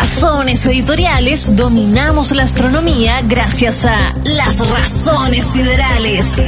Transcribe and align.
razones 0.00 0.64
editoriales 0.64 1.56
dominamos 1.56 2.30
la 2.30 2.44
astronomía 2.44 3.20
gracias 3.22 3.84
a 3.84 4.14
Las 4.24 4.58
Razones 4.68 5.44
Siderales. 5.44 6.38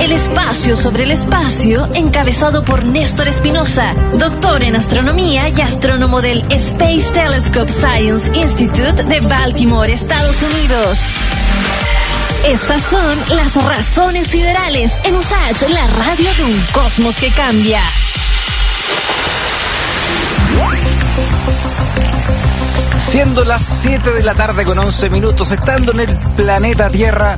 El 0.00 0.10
espacio 0.10 0.74
sobre 0.74 1.04
el 1.04 1.12
espacio, 1.12 1.88
encabezado 1.94 2.64
por 2.64 2.84
Néstor 2.84 3.28
Espinosa, 3.28 3.94
doctor 4.14 4.64
en 4.64 4.74
astronomía 4.74 5.48
y 5.48 5.60
astrónomo 5.60 6.20
del 6.20 6.40
Space 6.50 7.12
Telescope 7.12 7.70
Science 7.70 8.36
Institute 8.36 9.04
de 9.04 9.20
Baltimore, 9.20 9.92
Estados 9.92 10.42
Unidos. 10.42 10.98
Estas 12.46 12.82
son 12.82 13.16
las 13.36 13.54
razones 13.64 14.26
siderales 14.26 14.92
en 15.04 15.14
USAT, 15.14 15.68
la 15.68 15.86
radio 15.86 16.34
de 16.34 16.44
un 16.46 16.60
cosmos 16.72 17.16
que 17.20 17.30
cambia. 17.30 17.80
Siendo 22.98 23.44
las 23.44 23.62
7 23.62 24.12
de 24.12 24.22
la 24.22 24.34
tarde 24.34 24.64
con 24.64 24.78
11 24.78 25.10
minutos, 25.10 25.50
estando 25.50 25.92
en 25.92 26.00
el 26.00 26.16
planeta 26.36 26.88
Tierra, 26.88 27.34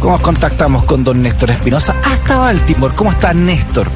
¿cómo 0.00 0.18
contactamos 0.18 0.84
con 0.84 1.04
don 1.04 1.22
Néstor 1.22 1.52
Espinosa 1.52 1.94
hasta 2.02 2.38
Baltimore? 2.38 2.94
¿Cómo 2.94 3.12
está 3.12 3.32
Néstor? 3.32 3.88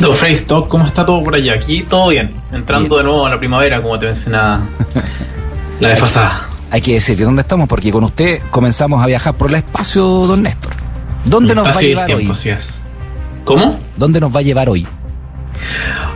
Don 0.00 0.16
Freystock, 0.16 0.68
¿cómo 0.68 0.86
está 0.86 1.04
todo 1.04 1.22
por 1.22 1.34
allá? 1.34 1.52
Aquí 1.52 1.82
todo 1.82 2.08
bien, 2.08 2.34
entrando 2.52 2.96
de 2.96 3.04
nuevo 3.04 3.26
a 3.26 3.30
la 3.30 3.38
primavera, 3.38 3.82
como 3.82 3.98
te 3.98 4.06
mencionaba 4.06 4.60
la 5.80 5.88
vez 5.88 6.00
pasada. 6.00 6.48
Hay 6.70 6.80
que 6.80 6.94
decir, 6.94 7.18
¿de 7.18 7.24
dónde 7.24 7.42
estamos? 7.42 7.68
Porque 7.68 7.92
con 7.92 8.04
usted 8.04 8.40
comenzamos 8.50 9.02
a 9.02 9.06
viajar 9.06 9.34
por 9.34 9.50
el 9.50 9.56
espacio, 9.56 10.02
don 10.02 10.42
Néstor. 10.42 10.72
¿Dónde 11.26 11.54
nos 11.54 11.66
va 11.66 11.72
a 11.72 11.80
llevar 11.80 12.10
hoy? 12.14 12.32
¿Cómo? 13.44 13.78
¿Dónde 13.96 14.20
nos 14.20 14.34
va 14.34 14.40
a 14.40 14.42
llevar 14.42 14.68
hoy? 14.70 14.86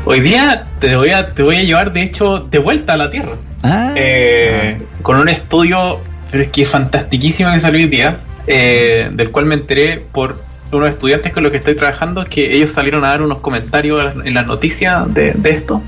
Hoy 0.06 0.20
día 0.20 0.66
te 0.80 0.96
voy 0.96 1.10
a, 1.10 1.28
te 1.28 1.42
voy 1.42 1.56
a 1.56 1.62
llevar, 1.62 1.92
de 1.92 2.02
hecho, 2.02 2.40
de 2.50 2.58
vuelta 2.58 2.92
a 2.92 2.96
la 2.98 3.10
Tierra. 3.10 3.36
Ah. 3.62 3.94
Eh, 3.97 4.78
con 5.00 5.16
un 5.16 5.30
estudio, 5.30 6.00
pero 6.30 6.42
es 6.42 6.50
que 6.50 6.62
es 6.62 6.69
fantastiquísimo 6.69 7.50
que 7.52 7.60
salió 7.60 7.80
hoy 7.80 7.88
día, 7.88 8.19
eh, 8.47 9.08
del 9.10 9.30
cual 9.30 9.47
me 9.47 9.55
enteré 9.55 10.02
por 10.12 10.42
unos 10.72 10.91
estudiantes 10.91 11.32
con 11.32 11.42
los 11.42 11.50
que 11.50 11.56
estoy 11.56 11.75
trabajando, 11.75 12.22
que 12.27 12.55
ellos 12.55 12.69
salieron 12.69 13.02
a 13.05 13.08
dar 13.08 13.22
unos 13.22 13.41
comentarios 13.41 14.12
en 14.27 14.34
las 14.34 14.47
noticias 14.47 15.12
de, 15.14 15.34
esto. 15.44 15.82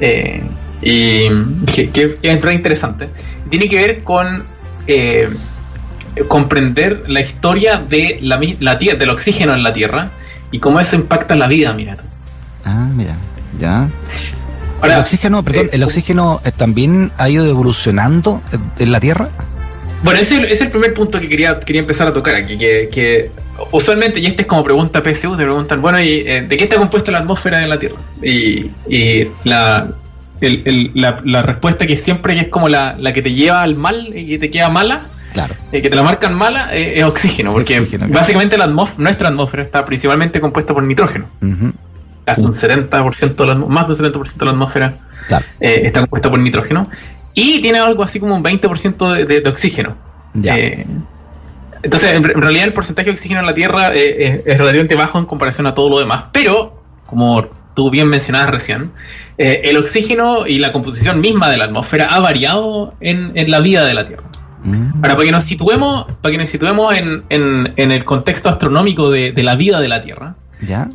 Eh, 0.00 0.42
y 0.82 1.28
que, 1.66 2.18
es 2.22 2.44
muy 2.44 2.54
interesante. 2.54 3.08
Tiene 3.50 3.68
que 3.68 3.76
ver 3.76 4.02
con 4.02 4.42
comprender 6.26 7.04
la 7.08 7.20
historia 7.20 7.78
de 7.78 8.18
la, 8.20 8.40
la 8.58 8.78
tierra, 8.78 8.98
del 8.98 9.10
oxígeno 9.10 9.54
en 9.54 9.62
la 9.62 9.72
Tierra 9.72 10.10
y 10.50 10.58
cómo 10.58 10.80
eso 10.80 10.96
impacta 10.96 11.34
la 11.36 11.46
vida, 11.46 11.72
mira. 11.72 11.96
Ah, 12.64 12.88
mira, 12.94 13.16
ya 13.58 13.90
el 14.92 14.98
oxígeno, 14.98 15.42
perdón, 15.42 15.68
¿el 15.72 15.82
eh, 15.82 15.84
oxígeno 15.84 16.40
eh, 16.44 16.52
también 16.52 17.12
ha 17.16 17.28
ido 17.28 17.46
evolucionando 17.46 18.42
en 18.78 18.92
la 18.92 19.00
Tierra? 19.00 19.28
Bueno, 20.02 20.20
ese 20.20 20.42
es 20.52 20.60
el 20.60 20.70
primer 20.70 20.92
punto 20.92 21.18
que 21.18 21.28
quería, 21.28 21.58
quería 21.58 21.80
empezar 21.80 22.06
a 22.06 22.12
tocar 22.12 22.34
aquí, 22.34 22.58
que, 22.58 23.30
usualmente, 23.70 24.20
y 24.20 24.26
este 24.26 24.42
es 24.42 24.48
como 24.48 24.62
pregunta 24.62 25.02
PSU, 25.02 25.36
se 25.36 25.44
preguntan, 25.44 25.80
bueno, 25.80 26.00
¿y, 26.00 26.24
eh, 26.26 26.44
¿de 26.46 26.56
qué 26.56 26.64
está 26.64 26.76
compuesta 26.76 27.10
la 27.10 27.18
atmósfera 27.18 27.58
de 27.58 27.66
la 27.66 27.78
Tierra? 27.78 27.96
Y, 28.22 28.70
la, 29.44 29.88
la, 30.40 31.42
respuesta 31.42 31.86
que 31.86 31.96
siempre 31.96 32.38
es 32.38 32.48
como 32.48 32.68
la, 32.68 32.96
que 33.14 33.22
te 33.22 33.32
lleva 33.32 33.62
al 33.62 33.76
mal 33.76 34.12
y 34.14 34.26
que 34.28 34.38
te 34.38 34.50
queda 34.50 34.68
mala, 34.68 35.06
claro. 35.32 35.54
que 35.72 35.80
te 35.80 35.96
la 35.96 36.02
marcan 36.02 36.34
mala, 36.34 36.74
es 36.74 37.02
oxígeno, 37.02 37.52
porque 37.52 37.80
básicamente 38.10 38.58
la 38.58 38.66
nuestra 38.66 39.28
atmósfera 39.28 39.62
está 39.62 39.86
principalmente 39.86 40.38
compuesta 40.38 40.74
por 40.74 40.82
nitrógeno 40.82 41.28
casi 42.24 42.42
un 42.42 42.52
70%, 42.52 43.66
más 43.66 43.86
de 43.86 43.92
un 43.92 44.12
70% 44.12 44.36
de 44.36 44.44
la 44.44 44.50
atmósfera 44.50 44.94
eh, 45.60 45.82
está 45.84 46.00
compuesta 46.00 46.30
por 46.30 46.38
nitrógeno. 46.38 46.88
Y 47.34 47.60
tiene 47.60 47.80
algo 47.80 48.02
así 48.02 48.20
como 48.20 48.36
un 48.36 48.44
20% 48.44 49.26
de, 49.26 49.48
oxígeno. 49.48 49.96
Eh, 50.42 50.86
entonces, 51.82 52.10
en, 52.12 52.24
realidad 52.24 52.64
el 52.64 52.72
porcentaje 52.72 53.06
de 53.06 53.12
oxígeno 53.12 53.40
en 53.40 53.46
la 53.46 53.54
Tierra 53.54 53.94
eh, 53.94 54.42
es, 54.46 54.58
relativamente 54.58 54.94
bajo 54.94 55.18
en 55.18 55.26
comparación 55.26 55.66
a 55.66 55.74
todo 55.74 55.90
lo 55.90 55.98
demás. 55.98 56.26
Pero, 56.32 56.80
como 57.06 57.46
tú 57.74 57.90
bien 57.90 58.08
mencionabas 58.08 58.50
recién, 58.50 58.92
el 59.36 59.76
oxígeno 59.76 60.46
y 60.46 60.58
la 60.58 60.70
composición 60.70 61.20
misma 61.20 61.50
de 61.50 61.56
la 61.56 61.64
atmósfera 61.64 62.14
ha 62.14 62.20
variado 62.20 62.94
en, 63.00 63.32
la 63.50 63.58
vida 63.58 63.84
de 63.84 63.94
la 63.94 64.06
Tierra. 64.06 64.22
Mm. 64.62 65.02
Ahora, 65.02 65.14
para 65.16 65.24
que 65.26 65.32
nos 65.32 65.44
situemos, 65.44 66.06
para 66.22 66.32
que 66.32 66.38
nos 66.38 66.48
situemos 66.48 66.94
en, 66.96 67.72
el 67.76 68.04
contexto 68.04 68.48
astronómico 68.48 69.10
de, 69.10 69.32
la 69.36 69.56
vida 69.56 69.80
de 69.80 69.88
la 69.88 70.02
Tierra, 70.02 70.36
¿Ya? 70.64 70.88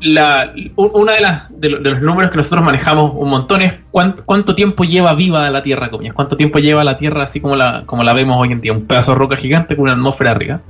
La, 0.00 0.52
una 0.76 1.12
de, 1.12 1.20
las, 1.20 1.42
de, 1.50 1.70
los 1.70 2.02
números 2.02 2.30
que 2.30 2.36
nosotros 2.36 2.64
manejamos 2.64 3.12
un 3.14 3.30
montón 3.30 3.62
es 3.62 3.74
cuánto, 3.90 4.54
tiempo 4.54 4.84
lleva 4.84 5.14
viva 5.14 5.48
la 5.50 5.62
Tierra, 5.62 5.90
comillas, 5.90 6.14
cuánto 6.14 6.36
tiempo 6.36 6.58
lleva 6.58 6.84
la 6.84 6.96
Tierra 6.96 7.24
así 7.24 7.40
como 7.40 7.56
la, 7.56 7.84
como 7.86 8.02
la 8.02 8.12
vemos 8.12 8.36
hoy 8.38 8.52
en 8.52 8.60
día, 8.60 8.72
un 8.72 8.86
pedazo 8.86 9.12
de 9.12 9.18
roca 9.18 9.36
gigante 9.36 9.74
con 9.74 9.84
una 9.84 9.92
atmósfera 9.92 10.32
arriba. 10.32 10.60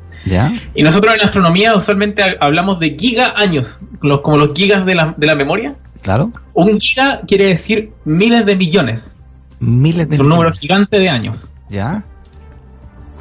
Y 0.75 0.83
nosotros 0.83 1.15
en 1.15 1.21
astronomía 1.21 1.75
usualmente 1.75 2.23
hablamos 2.41 2.81
de 2.81 2.97
giga 2.99 3.35
años, 3.37 3.79
los, 4.03 4.21
como 4.23 4.39
los 4.39 4.53
gigas 4.55 4.85
de 4.85 4.95
la, 4.95 5.15
de 5.17 5.27
la 5.27 5.35
memoria. 5.35 5.75
Claro. 6.03 6.33
Un 6.53 6.81
giga 6.81 7.21
quiere 7.27 7.47
decir 7.47 7.93
miles 8.05 8.45
de 8.45 8.57
millones. 8.57 9.17
Miles 9.61 10.09
de 10.09 10.17
Es 10.17 10.21
un 10.21 10.29
número 10.29 10.53
gigante 10.53 10.99
de 10.99 11.09
años. 11.09 11.53
¿Ya? 11.69 12.05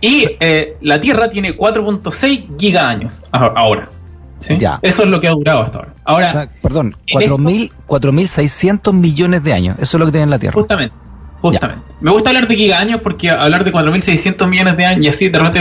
Y 0.02 0.28
eh, 0.40 0.78
la 0.82 1.00
Tierra 1.00 1.30
tiene 1.30 1.56
4.6 1.56 2.58
giga 2.60 2.88
años 2.88 3.24
ahora. 3.32 3.90
Ya. 4.58 4.80
Eso 4.82 5.04
es 5.04 5.10
lo 5.10 5.20
que 5.20 5.28
ha 5.28 5.32
durado 5.32 5.62
hasta 5.62 5.80
ahora. 6.04 6.32
Ahora, 6.32 6.50
perdón, 6.62 6.96
4.600 7.08 8.94
millones 8.94 9.44
de 9.44 9.54
años. 9.54 9.78
Eso 9.80 9.98
es 9.98 10.00
lo 10.00 10.06
que 10.06 10.12
tiene 10.12 10.24
en 10.24 10.30
la 10.30 10.40
Tierra. 10.40 10.54
Justamente. 10.54 10.96
Justamente. 11.42 11.84
Me 12.02 12.12
gusta 12.12 12.30
hablar 12.30 12.48
de 12.48 12.56
giga-años 12.56 13.02
porque 13.02 13.30
hablar 13.30 13.64
de 13.64 13.72
4.600 13.72 14.48
millones 14.48 14.78
de 14.78 14.86
años 14.86 15.06
y 15.06 15.10
así 15.10 15.30
de 15.30 15.38
repente 15.38 15.60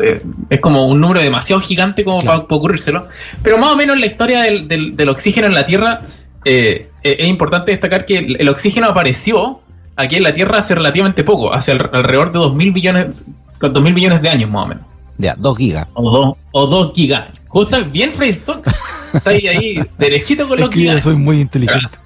eh, 0.00 0.22
es, 0.50 0.60
como 0.60 0.86
un 0.88 1.00
número 1.00 1.20
demasiado 1.20 1.60
gigante 1.62 2.04
como 2.04 2.22
para, 2.22 2.38
ocurrírselo. 2.38 3.06
Pero 3.42 3.56
más 3.58 3.72
o 3.72 3.76
menos 3.76 3.98
la 3.98 4.06
historia 4.06 4.42
del, 4.42 4.96
del, 4.96 5.08
oxígeno 5.08 5.46
en 5.46 5.54
la 5.54 5.64
Tierra 5.64 6.02
eh, 6.44 6.88
eh, 7.02 7.16
es 7.18 7.28
importante 7.28 7.70
destacar 7.70 8.04
que 8.04 8.18
el, 8.18 8.48
oxígeno 8.48 8.88
apareció 8.88 9.60
aquí 9.96 10.16
en 10.16 10.24
la 10.24 10.34
Tierra 10.34 10.58
hace 10.58 10.74
relativamente 10.74 11.24
poco, 11.24 11.52
hace 11.52 11.72
alrededor 11.72 12.32
de 12.32 12.38
2.000 12.38 12.72
millones, 12.72 13.26
2.000 13.58 13.92
millones 13.94 14.22
de 14.22 14.28
años 14.28 14.50
más 14.50 14.64
o 14.64 14.68
menos. 14.68 14.84
Ya, 15.18 15.34
2 15.38 15.56
gigas. 15.56 15.88
O 15.94 16.10
2 16.10 16.36
o 16.52 16.66
dos 16.66 16.92
gigas. 16.94 17.28
Justo, 17.52 17.84
bien 17.84 18.10
Freestock. 18.10 18.66
Está 19.12 19.30
ahí, 19.30 19.46
ahí 19.46 19.80
derechito 19.98 20.48
con 20.48 20.58
los 20.58 20.70
es 20.70 20.74
que 20.74 21.00
soy 21.02 21.16
muy 21.16 21.40
inteligente. 21.40 21.98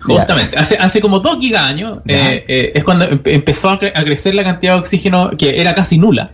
Justamente, 0.00 0.58
hace, 0.58 0.76
hace 0.76 1.00
como 1.00 1.20
2 1.20 1.38
gigas 1.38 1.62
años 1.62 1.98
eh, 2.08 2.44
eh, 2.48 2.72
es 2.74 2.82
cuando 2.82 3.06
empezó 3.24 3.70
a, 3.70 3.78
crecer 3.78 4.34
la 4.34 4.42
cantidad 4.42 4.74
de 4.74 4.80
oxígeno 4.80 5.30
que 5.38 5.60
era 5.60 5.74
casi 5.74 5.96
nula. 5.96 6.32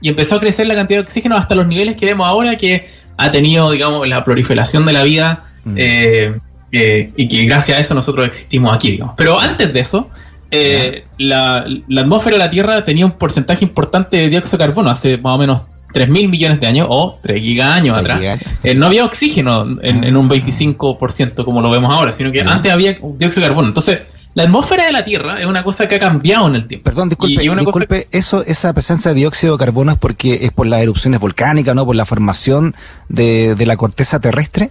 Y 0.00 0.08
empezó 0.08 0.36
a 0.36 0.40
crecer 0.40 0.66
la 0.66 0.74
cantidad 0.74 0.98
de 0.98 1.04
oxígeno 1.04 1.36
hasta 1.36 1.54
los 1.54 1.66
niveles 1.68 1.96
que 1.96 2.06
vemos 2.06 2.26
ahora 2.26 2.56
que 2.56 2.88
ha 3.16 3.30
tenido, 3.30 3.70
digamos, 3.70 4.08
la 4.08 4.24
proliferación 4.24 4.84
de 4.84 4.92
la 4.92 5.04
vida 5.04 5.44
mm. 5.64 5.74
eh, 5.76 6.32
y 6.72 7.28
que 7.28 7.44
gracias 7.44 7.78
a 7.78 7.80
eso 7.80 7.94
nosotros 7.94 8.26
existimos 8.26 8.74
aquí, 8.74 8.90
digamos. 8.90 9.14
Pero 9.16 9.38
antes 9.38 9.72
de 9.72 9.78
eso, 9.78 10.10
la, 10.50 11.66
la, 11.86 12.00
atmósfera 12.00 12.36
de 12.36 12.42
la 12.42 12.50
Tierra 12.50 12.84
tenía 12.84 13.06
un 13.06 13.12
porcentaje 13.12 13.64
importante 13.64 14.16
de 14.16 14.28
dióxido 14.28 14.58
de 14.58 14.64
carbono 14.64 14.90
hace 14.90 15.18
más 15.18 15.36
o 15.36 15.38
menos 15.38 15.62
3 15.92 16.08
mil 16.08 16.28
millones 16.28 16.60
de 16.60 16.66
años 16.66 16.86
o 16.90 17.18
3 17.22 17.40
gigaños 17.40 17.96
atrás, 17.96 18.40
eh, 18.62 18.74
no 18.74 18.86
había 18.86 19.04
oxígeno 19.04 19.78
en, 19.82 20.16
un 20.16 20.28
25% 20.28 21.44
como 21.44 21.60
lo 21.60 21.70
vemos 21.70 21.92
ahora, 21.92 22.12
sino 22.12 22.32
que 22.32 22.40
antes 22.40 22.72
había 22.72 22.96
dióxido 23.00 23.42
de 23.42 23.48
carbono. 23.48 23.68
Entonces, 23.68 24.00
la 24.34 24.44
atmósfera 24.44 24.86
de 24.86 24.92
la 24.92 25.04
Tierra 25.04 25.40
es 25.40 25.46
una 25.46 25.62
cosa 25.62 25.86
que 25.86 25.96
ha 25.96 25.98
cambiado 25.98 26.48
en 26.48 26.54
el 26.54 26.66
tiempo. 26.66 26.84
Perdón, 26.84 27.10
disculpe, 27.10 27.42
disculpe 27.42 28.08
eso, 28.12 28.42
esa 28.46 28.72
presencia 28.72 29.10
de 29.10 29.16
dióxido 29.16 29.56
de 29.56 29.64
carbono 29.64 29.92
es 29.92 29.98
porque 29.98 30.40
es 30.42 30.52
por 30.52 30.66
las 30.66 30.80
erupciones 30.80 31.20
volcánicas, 31.20 31.74
¿no? 31.74 31.84
Por 31.84 31.96
la 31.96 32.06
formación 32.06 32.74
de, 33.08 33.54
la 33.58 33.76
corteza 33.76 34.20
terrestre. 34.20 34.70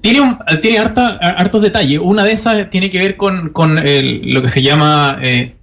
Tiene, 0.00 0.20
un, 0.20 0.38
tiene 0.60 0.78
hartos 0.78 1.62
detalles. 1.62 2.00
Una 2.02 2.24
de 2.24 2.32
esas 2.32 2.70
tiene 2.70 2.90
que 2.90 2.98
ver 2.98 3.16
con, 3.16 3.52
lo 3.54 4.42
que 4.42 4.48
se 4.48 4.62
llama 4.62 5.18
eh, 5.22 5.54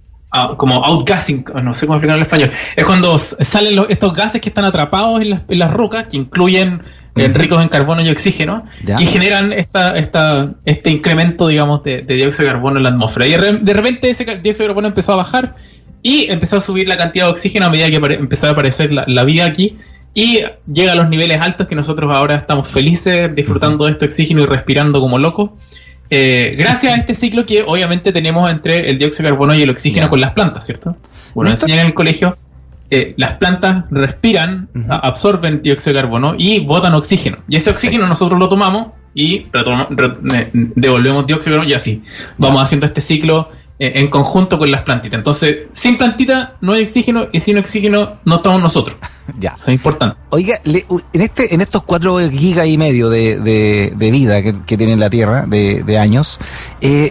como 0.56 0.84
outgassing, 0.84 1.44
no 1.62 1.72
sé 1.72 1.86
cómo 1.86 1.96
explicarlo 1.96 2.16
en 2.16 2.22
español, 2.22 2.50
es 2.74 2.84
cuando 2.84 3.16
salen 3.16 3.86
estos 3.88 4.12
gases 4.12 4.40
que 4.40 4.48
están 4.48 4.64
atrapados 4.64 5.20
en 5.22 5.30
las, 5.30 5.42
en 5.48 5.58
las 5.58 5.72
rocas, 5.72 6.08
que 6.08 6.16
incluyen 6.16 6.82
eh, 7.16 7.28
ricos 7.28 7.62
en 7.62 7.68
carbono 7.68 8.02
y 8.02 8.10
oxígeno, 8.10 8.66
que 8.84 9.06
generan 9.06 9.52
esta, 9.52 9.96
esta, 9.96 10.50
este 10.66 10.90
incremento, 10.90 11.48
digamos, 11.48 11.82
de, 11.82 12.02
dióxido 12.02 12.46
de 12.46 12.52
carbono 12.52 12.76
en 12.76 12.82
la 12.82 12.90
atmósfera. 12.90 13.26
Y 13.26 13.30
de 13.64 13.72
repente 13.72 14.10
ese 14.10 14.24
dióxido 14.24 14.64
de 14.64 14.66
carbono 14.66 14.88
empezó 14.88 15.14
a 15.14 15.16
bajar 15.16 15.56
y 16.02 16.30
empezó 16.30 16.58
a 16.58 16.60
subir 16.60 16.86
la 16.86 16.98
cantidad 16.98 17.24
de 17.24 17.32
oxígeno 17.32 17.66
a 17.66 17.70
medida 17.70 17.88
que 17.88 18.14
empezó 18.14 18.48
a 18.48 18.50
aparecer 18.50 18.92
la, 18.92 19.24
vida 19.24 19.46
aquí. 19.46 19.78
Y 20.12 20.40
llega 20.70 20.92
a 20.92 20.94
los 20.94 21.08
niveles 21.08 21.40
altos 21.40 21.66
que 21.66 21.74
nosotros 21.74 22.12
ahora 22.12 22.36
estamos 22.36 22.68
felices 22.68 23.34
disfrutando 23.34 23.86
de 23.86 23.92
este 23.92 24.04
oxígeno 24.04 24.42
y 24.42 24.46
respirando 24.46 25.00
como 25.00 25.18
locos. 25.18 25.50
Eh, 26.10 26.54
gracias 26.56 26.94
a 26.94 26.96
este 26.96 27.14
ciclo 27.14 27.44
que 27.44 27.62
obviamente 27.62 28.12
tenemos 28.12 28.50
entre 28.50 28.90
el 28.90 28.98
dióxido 28.98 29.24
de 29.24 29.32
carbono 29.32 29.54
y 29.54 29.62
el 29.62 29.70
oxígeno 29.70 30.08
con 30.08 30.20
las 30.20 30.32
plantas, 30.32 30.64
¿cierto? 30.64 30.96
Bueno, 31.34 31.50
enseñan 31.50 31.80
en 31.80 31.86
el 31.86 31.94
colegio, 31.94 32.36
eh, 32.90 33.14
las 33.16 33.34
plantas 33.34 33.84
respiran, 33.90 34.68
absorben 34.88 35.62
dióxido 35.62 35.94
de 35.94 36.02
carbono 36.02 36.34
y 36.38 36.60
botan 36.60 36.94
oxígeno. 36.94 37.38
Y 37.48 37.56
ese 37.56 37.70
oxígeno 37.70 38.06
nosotros 38.06 38.38
lo 38.38 38.48
tomamos 38.48 38.88
y 39.14 39.46
devolvemos 40.74 41.26
dióxido 41.26 41.54
de 41.54 41.58
carbono 41.58 41.70
y 41.70 41.74
así. 41.74 42.02
Vamos 42.38 42.62
haciendo 42.62 42.86
este 42.86 43.00
ciclo 43.00 43.50
en 43.78 44.08
conjunto 44.08 44.58
con 44.58 44.70
las 44.70 44.82
plantitas. 44.82 45.18
Entonces, 45.18 45.66
sin 45.72 45.98
plantita 45.98 46.54
no 46.62 46.72
hay 46.72 46.82
oxígeno 46.82 47.26
y 47.30 47.40
sin 47.40 47.58
oxígeno 47.58 48.14
no 48.24 48.36
estamos 48.36 48.60
nosotros. 48.62 48.96
Ya. 49.40 49.54
Eso 49.54 49.64
es 49.64 49.68
importante. 49.74 50.14
Oiga, 50.30 50.60
le- 50.62 50.86
en 51.12 51.20
este, 51.20 51.52
en 51.52 51.60
estos 51.60 51.82
cuatro 51.82 52.16
gigas 52.30 52.68
y 52.68 52.78
medio 52.78 53.10
de, 53.10 53.40
de- 53.40 53.92
de 53.96 54.10
vida 54.12 54.40
que, 54.40 54.54
que 54.64 54.78
tiene 54.78 54.94
la 54.94 55.10
Tierra, 55.10 55.46
de, 55.48 55.82
de 55.82 55.98
años, 55.98 56.38
eh, 56.80 57.10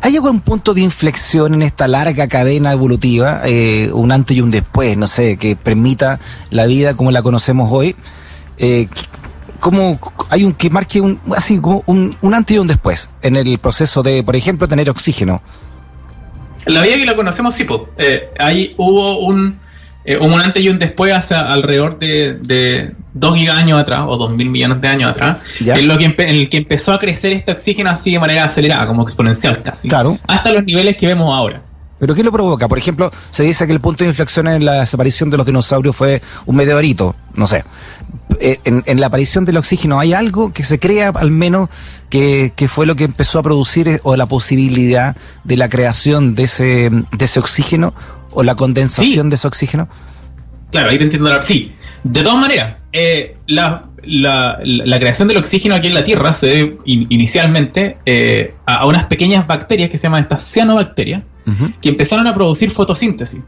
¿hay 0.00 0.14
algún 0.14 0.38
punto 0.42 0.74
de 0.74 0.82
inflexión 0.82 1.54
en 1.54 1.62
esta 1.62 1.88
larga 1.88 2.28
cadena 2.28 2.70
evolutiva, 2.70 3.40
eh, 3.46 3.90
un 3.92 4.12
antes 4.12 4.36
y 4.36 4.42
un 4.42 4.52
después, 4.52 4.96
no 4.96 5.08
sé, 5.08 5.38
que 5.38 5.56
permita 5.56 6.20
la 6.50 6.66
vida 6.66 6.94
como 6.94 7.10
la 7.10 7.20
conocemos 7.22 7.68
hoy? 7.72 7.96
Eh, 8.58 8.86
¿Cómo 9.58 9.98
hay 10.30 10.44
un 10.44 10.52
que 10.52 10.70
marque 10.70 11.00
un, 11.00 11.18
así 11.36 11.58
como 11.58 11.82
un, 11.86 12.14
un 12.22 12.32
antes 12.34 12.54
y 12.54 12.58
un 12.60 12.68
después 12.68 13.10
en 13.22 13.34
el 13.34 13.58
proceso 13.58 14.04
de, 14.04 14.22
por 14.22 14.36
ejemplo, 14.36 14.68
tener 14.68 14.88
oxígeno? 14.88 15.42
La 16.66 16.82
vida 16.82 16.96
que 16.96 17.06
la 17.06 17.16
conocemos, 17.16 17.54
sí, 17.54 17.64
pues, 17.64 17.82
eh, 17.98 18.28
ahí 18.38 18.74
hubo 18.76 19.18
un, 19.20 19.58
eh, 20.04 20.16
un 20.16 20.40
antes 20.40 20.62
y 20.62 20.68
un 20.68 20.78
después 20.78 21.12
hace 21.14 21.34
alrededor 21.34 21.98
de, 21.98 22.34
de 22.34 22.90
2 23.14 23.34
gigaños 23.36 23.80
atrás, 23.80 24.04
o 24.06 24.16
2 24.16 24.30
mil 24.32 24.48
millones 24.48 24.80
de 24.80 24.88
años 24.88 25.10
atrás, 25.10 25.42
Ya. 25.60 25.76
en, 25.76 25.88
lo 25.88 25.96
que 25.98 26.04
en 26.06 26.18
el 26.18 26.48
que 26.48 26.58
empezó 26.58 26.92
a 26.92 26.98
crecer 26.98 27.32
este 27.32 27.52
oxígeno 27.52 27.90
así 27.90 28.12
de 28.12 28.18
manera 28.18 28.44
acelerada, 28.44 28.86
como 28.86 29.02
exponencial 29.02 29.62
casi. 29.62 29.88
Claro. 29.88 30.18
Hasta 30.26 30.52
los 30.52 30.64
niveles 30.64 30.96
que 30.96 31.06
vemos 31.06 31.34
ahora. 31.36 31.60
¿Pero 31.98 32.14
qué 32.14 32.22
lo 32.22 32.30
provoca? 32.30 32.68
Por 32.68 32.76
ejemplo, 32.78 33.10
se 33.30 33.42
dice 33.44 33.66
que 33.66 33.72
el 33.72 33.80
punto 33.80 34.04
de 34.04 34.10
inflexión 34.10 34.46
en 34.48 34.64
la 34.64 34.80
desaparición 34.80 35.30
de 35.30 35.38
los 35.38 35.46
dinosaurios 35.46 35.96
fue 35.96 36.20
un 36.44 36.56
meteorito, 36.56 37.14
no 37.34 37.46
sé. 37.46 37.64
Eh, 38.38 38.58
En, 38.64 38.82
en 38.86 39.00
la 39.00 39.06
aparición 39.06 39.46
del 39.46 39.56
oxígeno, 39.56 39.98
¿hay 39.98 40.12
algo 40.12 40.52
que 40.52 40.62
se 40.62 40.78
crea 40.78 41.08
al 41.14 41.30
menos 41.30 41.70
que, 42.10 42.52
que 42.54 42.68
fue 42.68 42.84
lo 42.84 42.96
que 42.96 43.04
empezó 43.04 43.38
a 43.38 43.42
producir 43.42 43.88
eh, 43.88 44.00
o 44.02 44.14
la 44.16 44.26
posibilidad 44.26 45.16
de 45.44 45.56
la 45.56 45.68
creación 45.70 46.34
de 46.34 46.42
ese, 46.44 46.90
de 46.90 47.24
ese 47.24 47.40
oxígeno 47.40 47.94
o 48.32 48.42
la 48.42 48.54
condensación 48.56 49.26
Sí. 49.26 49.30
de 49.30 49.34
ese 49.36 49.48
oxígeno? 49.48 49.88
Claro, 50.70 50.90
ahí 50.90 50.98
te 50.98 51.04
entiendo. 51.04 51.30
la- 51.30 51.40
Sí, 51.40 51.72
de 52.04 52.22
todas 52.22 52.38
maneras, 52.38 52.76
eh, 52.92 53.38
la, 53.46 53.84
la- 54.04 54.58
la- 54.62 54.84
la 54.84 54.98
creación 54.98 55.28
del 55.28 55.38
oxígeno 55.38 55.74
aquí 55.74 55.86
en 55.86 55.94
la 55.94 56.04
Tierra 56.04 56.34
se 56.34 56.46
debe 56.48 56.76
in- 56.84 57.06
inicialmente 57.08 57.96
eh, 58.04 58.54
a, 58.66 58.76
a 58.80 58.86
unas 58.86 59.06
pequeñas 59.06 59.46
bacterias 59.46 59.88
que 59.88 59.96
se 59.96 60.02
llaman 60.04 60.22
estas 60.22 60.42
cianobacterias, 60.42 61.22
Que 61.80 61.88
empezaron 61.90 62.26
a 62.26 62.34
producir 62.34 62.70
fotosíntesis. 62.70 63.40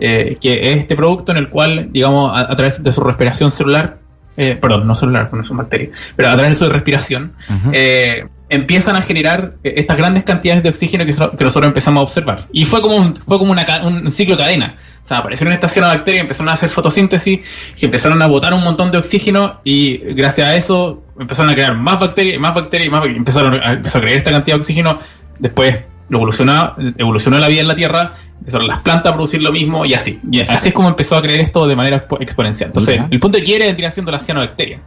Eh, 0.00 0.36
que 0.40 0.72
es 0.72 0.78
este 0.78 0.96
producto 0.96 1.30
en 1.32 1.38
el 1.38 1.48
cual, 1.48 1.88
digamos, 1.92 2.36
a, 2.36 2.40
a 2.52 2.56
través 2.56 2.82
de 2.82 2.90
su 2.90 3.00
respiración 3.02 3.50
celular, 3.52 3.98
eh, 4.36 4.56
perdón, 4.60 4.86
no 4.86 4.94
celular, 4.94 5.28
no 5.32 5.42
son 5.44 5.56
bacterias, 5.56 5.90
pero 6.16 6.30
a 6.30 6.34
través 6.36 6.58
de 6.58 6.66
su 6.66 6.72
respiración, 6.72 7.32
eh, 7.72 8.24
empiezan 8.48 8.96
a 8.96 9.02
generar 9.02 9.52
eh, 9.62 9.74
estas 9.76 9.96
grandes 9.96 10.24
cantidades 10.24 10.62
de 10.62 10.68
oxígeno 10.70 11.04
que, 11.04 11.12
so- 11.12 11.30
que 11.36 11.44
nosotros 11.44 11.68
empezamos 11.68 12.00
a 12.00 12.02
observar. 12.02 12.46
Y 12.52 12.64
fue 12.64 12.80
como 12.80 12.96
un, 12.96 13.14
fue 13.14 13.38
como 13.38 13.52
una, 13.52 13.64
ca- 13.64 13.84
un 13.86 14.10
ciclo 14.10 14.36
cadena. 14.36 14.74
O 15.02 15.06
sea, 15.06 15.18
aparecieron 15.18 15.52
estas 15.52 15.72
cianobacterias, 15.72 16.22
empezaron 16.22 16.48
a 16.48 16.52
hacer 16.52 16.70
fotosíntesis, 16.70 17.40
que 17.78 17.86
empezaron 17.86 18.20
a 18.22 18.26
botar 18.26 18.52
un 18.54 18.64
montón 18.64 18.90
de 18.90 18.98
oxígeno 18.98 19.60
y 19.64 19.98
gracias 20.14 20.48
a 20.48 20.56
eso 20.56 21.02
empezaron 21.18 21.50
a 21.52 21.54
crear 21.54 21.76
más 21.76 21.98
bacterias, 22.00 22.36
y 22.36 22.38
más 22.38 22.54
bacterias, 22.54 22.88
y 22.88 22.90
más 22.90 23.00
bacterias. 23.00 23.18
Empezaron 23.18 23.54
a, 23.60 23.72
empezó 23.74 23.98
a 23.98 24.00
crear 24.00 24.16
esta 24.16 24.30
cantidad 24.32 24.56
de 24.56 24.60
oxígeno. 24.60 24.98
Después 25.38 25.78
evolucionó, 26.16 26.74
evolucionó 26.96 27.38
la 27.38 27.48
vida 27.48 27.60
en 27.60 27.68
la 27.68 27.74
Tierra, 27.74 28.12
empezaron 28.38 28.66
las 28.66 28.80
plantas 28.80 29.10
a 29.12 29.14
producir 29.14 29.42
lo 29.42 29.52
mismo 29.52 29.84
y 29.84 29.94
así. 29.94 30.18
Y 30.30 30.40
así 30.40 30.68
es 30.68 30.74
como 30.74 30.88
empezó 30.88 31.16
a 31.16 31.22
creer 31.22 31.40
esto 31.40 31.66
de 31.66 31.76
manera 31.76 32.06
expo- 32.06 32.20
exponencial. 32.20 32.68
Entonces, 32.70 33.00
el 33.10 33.20
punto 33.20 33.38
de 33.38 33.44
quiere 33.44 33.66
vendría 33.66 33.90
siendo 33.90 34.10
las 34.12 34.24
cianobacterias. 34.24 34.80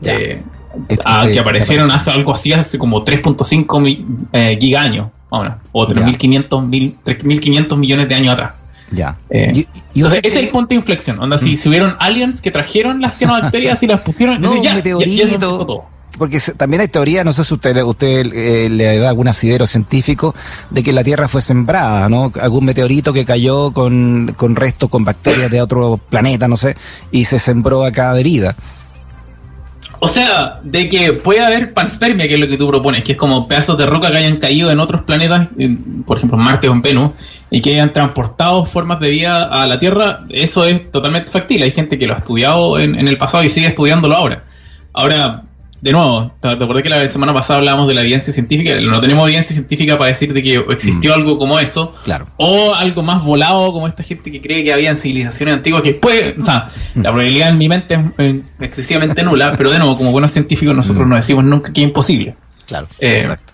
Ya. 0.00 0.14
Eh, 0.14 0.42
Este- 0.88 1.32
que 1.32 1.38
aparecieron 1.40 1.90
hace 1.90 2.10
algo 2.10 2.32
así 2.32 2.52
hace 2.52 2.78
como 2.78 3.02
3.5 3.02 3.80
mi- 3.80 4.04
eh, 4.32 4.56
gigaños, 4.60 5.08
o 5.30 5.42
menos, 5.42 5.56
o 5.72 5.86
Ya. 5.88 5.94
3.500 5.94 6.64
mil- 6.66 6.96
3.500 7.02 7.76
millones 7.78 8.08
de 8.08 8.14
años 8.14 8.34
atrás. 8.34 8.52
Ya. 8.90 9.16
Eh, 9.30 9.50
Y- 9.54 9.58
y 9.60 9.66
Entonces, 9.96 10.20
ese 10.22 10.38
es 10.40 10.44
el 10.46 10.50
punto 10.52 10.68
de 10.70 10.74
inflexión. 10.76 11.18
Onda, 11.20 11.36
si, 11.38 11.56
si 11.56 11.68
hubieron 11.68 11.96
aliens 11.98 12.40
que 12.40 12.50
trajeron 12.50 13.00
las 13.00 13.18
cianobacterias 13.18 13.82
y 13.82 13.86
las 13.86 14.00
pusieron, 14.00 14.40
No, 14.40 14.52
entonces 14.54 14.62
ya, 14.84 14.94
un 14.96 15.00
ya- 15.04 15.06
ya 15.06 15.24
eso 15.24 15.34
empezó 15.34 15.66
todo. 15.66 15.84
Porque 16.18 16.40
también 16.56 16.80
hay 16.80 16.88
teoría, 16.88 17.24
no 17.24 17.32
sé 17.32 17.44
si 17.44 17.54
usted, 17.54 17.82
usted 17.82 18.32
eh, 18.32 18.68
le 18.68 18.98
da 18.98 19.08
algún 19.08 19.28
asidero 19.28 19.66
científico, 19.66 20.34
de 20.70 20.82
que 20.82 20.92
la 20.92 21.04
Tierra 21.04 21.28
fue 21.28 21.40
sembrada, 21.40 22.08
¿no? 22.08 22.32
Algún 22.40 22.64
meteorito 22.64 23.12
que 23.12 23.24
cayó 23.24 23.70
con, 23.70 24.34
con 24.36 24.56
restos, 24.56 24.90
con 24.90 25.04
bacterias 25.04 25.50
de 25.50 25.62
otro 25.62 25.98
planeta, 26.10 26.48
no 26.48 26.56
sé, 26.56 26.76
y 27.12 27.24
se 27.24 27.38
sembró 27.38 27.84
acá 27.84 28.12
de 28.14 28.22
vida. 28.22 28.56
O 30.00 30.06
sea, 30.06 30.60
de 30.62 30.88
que 30.88 31.12
puede 31.12 31.44
haber 31.44 31.72
panspermia, 31.72 32.28
que 32.28 32.34
es 32.34 32.40
lo 32.40 32.46
que 32.46 32.56
tú 32.56 32.68
propones, 32.68 33.02
que 33.02 33.12
es 33.12 33.18
como 33.18 33.48
pedazos 33.48 33.76
de 33.76 33.84
roca 33.84 34.12
que 34.12 34.18
hayan 34.18 34.36
caído 34.36 34.70
en 34.70 34.78
otros 34.78 35.02
planetas, 35.02 35.48
por 36.06 36.18
ejemplo 36.18 36.38
Marte 36.38 36.68
o 36.68 36.72
en 36.72 36.82
Venus, 36.82 37.10
y 37.50 37.60
que 37.60 37.70
hayan 37.70 37.92
transportado 37.92 38.64
formas 38.64 39.00
de 39.00 39.08
vida 39.08 39.44
a 39.44 39.66
la 39.66 39.78
Tierra, 39.78 40.20
eso 40.28 40.64
es 40.66 40.90
totalmente 40.92 41.32
factible. 41.32 41.64
Hay 41.64 41.72
gente 41.72 41.98
que 41.98 42.06
lo 42.06 42.14
ha 42.14 42.18
estudiado 42.18 42.78
en 42.78 43.08
el 43.08 43.18
pasado 43.18 43.42
y 43.42 43.48
sigue 43.48 43.66
estudiándolo 43.66 44.14
ahora. 44.14 44.44
Ahora, 44.92 45.42
de 45.80 45.92
nuevo, 45.92 46.32
te, 46.40 46.48
acordé 46.48 46.82
que 46.82 46.88
la 46.88 47.06
semana 47.08 47.32
pasada 47.32 47.58
hablábamos 47.60 47.86
de 47.88 47.94
la 47.94 48.00
evidencia 48.00 48.32
científica, 48.32 48.72
no 48.80 49.00
tenemos 49.00 49.24
evidencia 49.26 49.54
científica 49.54 49.96
para 49.96 50.08
decir 50.08 50.32
de 50.32 50.42
que 50.42 50.54
existió 50.70 51.14
algo 51.14 51.38
como 51.38 51.58
eso, 51.58 51.94
Claro. 52.04 52.26
o 52.36 52.74
algo 52.74 53.02
más 53.02 53.24
volado 53.24 53.72
como 53.72 53.86
esta 53.86 54.02
gente 54.02 54.30
que 54.32 54.40
cree 54.40 54.64
que 54.64 54.72
habían 54.72 54.96
civilizaciones 54.96 55.54
antiguas 55.56 55.82
que 55.82 55.94
puede, 55.94 56.34
o 56.40 56.44
sea, 56.44 56.68
la 56.96 57.02
probabilidad 57.10 57.50
en 57.50 57.58
mi 57.58 57.68
mente 57.68 57.94
es 57.94 58.00
eh, 58.18 58.42
excesivamente 58.60 59.22
nula, 59.22 59.52
pero 59.56 59.70
de 59.70 59.78
nuevo, 59.78 59.96
como 59.96 60.10
buenos 60.12 60.30
científicos 60.32 60.74
nosotros 60.74 61.06
no 61.06 61.14
decimos 61.16 61.44
nunca 61.44 61.72
que 61.72 61.82
es 61.82 61.86
imposible. 61.88 62.34
Claro. 62.66 62.88
Eh, 62.98 63.18
Exacto. 63.18 63.52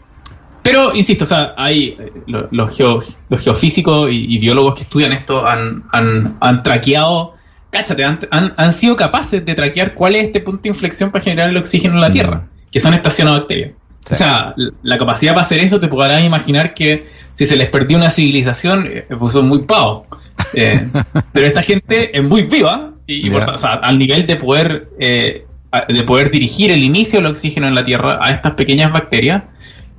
Pero, 0.62 0.94
insisto, 0.94 1.24
o 1.24 1.26
sea, 1.26 1.52
hay 1.58 1.88
eh, 2.00 2.10
lo- 2.26 2.48
los, 2.50 2.74
geo- 2.74 3.00
los 3.28 3.42
geofísicos 3.44 4.10
y, 4.10 4.34
y 4.34 4.38
biólogos 4.38 4.74
que 4.74 4.82
estudian 4.84 5.12
esto 5.12 5.46
han, 5.46 5.84
han, 5.92 6.38
han 6.40 6.62
traqueado, 6.62 7.34
cáchate, 7.74 8.04
han, 8.04 8.18
han, 8.30 8.54
han 8.56 8.72
sido 8.72 8.96
capaces 8.96 9.44
de 9.44 9.54
traquear 9.54 9.94
cuál 9.94 10.14
es 10.14 10.24
este 10.28 10.40
punto 10.40 10.62
de 10.62 10.68
inflexión 10.70 11.10
para 11.10 11.22
generar 11.24 11.50
el 11.50 11.56
oxígeno 11.56 11.94
en 11.94 12.00
la 12.00 12.10
Tierra, 12.10 12.46
que 12.70 12.80
son 12.80 12.94
estas 12.94 13.14
cianobacterias. 13.16 13.72
Sí. 14.06 14.12
O 14.12 14.16
sea, 14.16 14.54
la 14.82 14.98
capacidad 14.98 15.32
para 15.32 15.46
hacer 15.46 15.58
eso 15.60 15.80
te 15.80 15.88
podrás 15.88 16.22
imaginar 16.22 16.74
que 16.74 17.06
si 17.34 17.46
se 17.46 17.56
les 17.56 17.68
perdió 17.68 17.96
una 17.96 18.10
civilización, 18.10 18.86
eh, 18.86 19.06
pues 19.18 19.32
son 19.32 19.48
muy 19.48 19.60
pavos. 19.62 20.06
Eh, 20.56 20.86
pero 21.32 21.46
esta 21.46 21.62
gente 21.62 22.16
es 22.16 22.22
muy 22.22 22.42
viva 22.42 22.92
y, 23.06 23.26
y 23.26 23.30
por 23.30 23.40
Ya. 23.40 23.46
ta- 23.46 23.52
o 23.54 23.58
sea, 23.58 23.70
al 23.74 23.98
nivel 23.98 24.24
de 24.26 24.36
poder 24.36 24.88
eh, 25.00 25.44
de 25.88 26.02
poder 26.04 26.30
dirigir 26.30 26.70
el 26.70 26.82
inicio 26.84 27.18
del 27.18 27.26
oxígeno 27.30 27.66
en 27.66 27.74
la 27.74 27.82
Tierra 27.82 28.18
a 28.24 28.30
estas 28.30 28.54
pequeñas 28.54 28.92
bacterias 28.92 29.42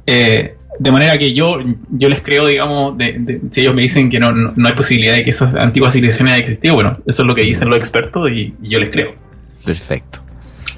eh, 0.07 0.56
de 0.80 0.92
manera 0.92 1.18
que 1.18 1.33
yo 1.33 1.57
yo 1.90 2.09
les 2.09 2.21
creo 2.21 2.45
digamos 2.47 2.97
de, 2.97 3.14
de- 3.19 3.42
si 3.52 3.61
ellos 3.61 3.73
me 3.76 3.81
dicen 3.83 4.09
que 4.09 4.19
no, 4.19 4.31
no, 4.31 4.54
no 4.56 4.68
hay 4.68 4.73
posibilidad 4.73 5.14
de 5.14 5.23
que 5.23 5.30
esas 5.30 5.54
antiguas 5.56 5.94
civilizaciones 5.94 6.33
hayan 6.33 6.42
existido 6.44 6.76
bueno 6.76 6.97
eso 7.06 7.23
es 7.23 7.28
lo 7.28 7.33
que 7.35 7.42
dicen 7.42 7.69
los 7.69 7.78
expertos 7.78 8.30
y, 8.31 8.54
y 8.61 8.68
yo 8.69 8.80
les 8.80 8.90
creo 8.90 9.14
Perfecto. 9.64 10.19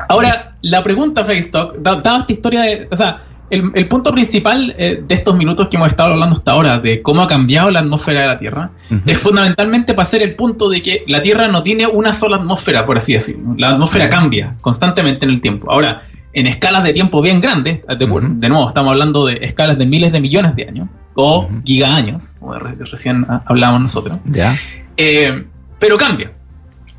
Ahora, 0.09 0.55
la 0.61 0.81
pregunta, 0.81 1.25
Freystock, 1.25 1.77
da- 1.79 1.95
dada 2.01 2.19
esta 2.19 2.31
historia 2.33 2.61
de. 2.61 2.87
O 2.89 2.95
sea, 2.95 3.23
el, 3.49 3.71
el 3.75 3.87
punto 3.87 4.11
principal 4.13 4.73
eh, 4.77 5.01
de 5.05 5.13
estos 5.15 5.35
minutos 5.35 5.67
que 5.67 5.75
hemos 5.77 5.89
estado 5.89 6.13
hablando 6.13 6.35
hasta 6.35 6.51
ahora, 6.51 6.77
de 6.79 7.01
cómo 7.01 7.21
ha 7.21 7.27
cambiado 7.27 7.71
la 7.71 7.79
atmósfera 7.79 8.21
de 8.21 8.27
la 8.27 8.37
Tierra, 8.37 8.69
es 9.05 9.17
fundamentalmente 9.17 9.93
para 9.93 10.03
hacer 10.07 10.21
el 10.21 10.35
punto 10.35 10.69
de 10.69 10.81
que 10.81 11.03
la 11.07 11.21
Tierra 11.21 11.47
no 11.49 11.63
tiene 11.63 11.87
una 11.87 12.13
sola 12.13 12.37
atmósfera, 12.37 12.85
por 12.85 12.97
así 12.97 13.13
decirlo. 13.13 13.55
La 13.57 13.71
atmósfera 13.71 14.09
cambia 14.09 14.55
constantemente 14.61 15.25
en 15.25 15.31
el 15.31 15.41
tiempo. 15.41 15.69
Ahora, 15.71 16.03
en 16.33 16.47
escalas 16.47 16.83
de 16.83 16.93
tiempo 16.93 17.21
bien 17.21 17.41
grandes, 17.41 17.81
de, 17.87 18.05
nuevo, 18.49 18.67
estamos 18.67 18.91
hablando 18.91 19.25
de 19.25 19.39
escalas 19.41 19.77
de 19.77 19.85
miles 19.85 20.11
de 20.11 20.19
millones 20.19 20.55
de 20.55 20.67
años, 20.67 20.87
o 21.15 21.39
Ujú. 21.45 21.61
gigaaños, 21.65 22.31
como 22.39 22.53
re- 22.53 22.75
recién 22.79 23.25
hablábamos 23.45 23.81
nosotros. 23.81 24.17
Ya. 24.25 24.55
Eh, 24.95 25.43
pero 25.79 25.97
cambia. 25.97 26.31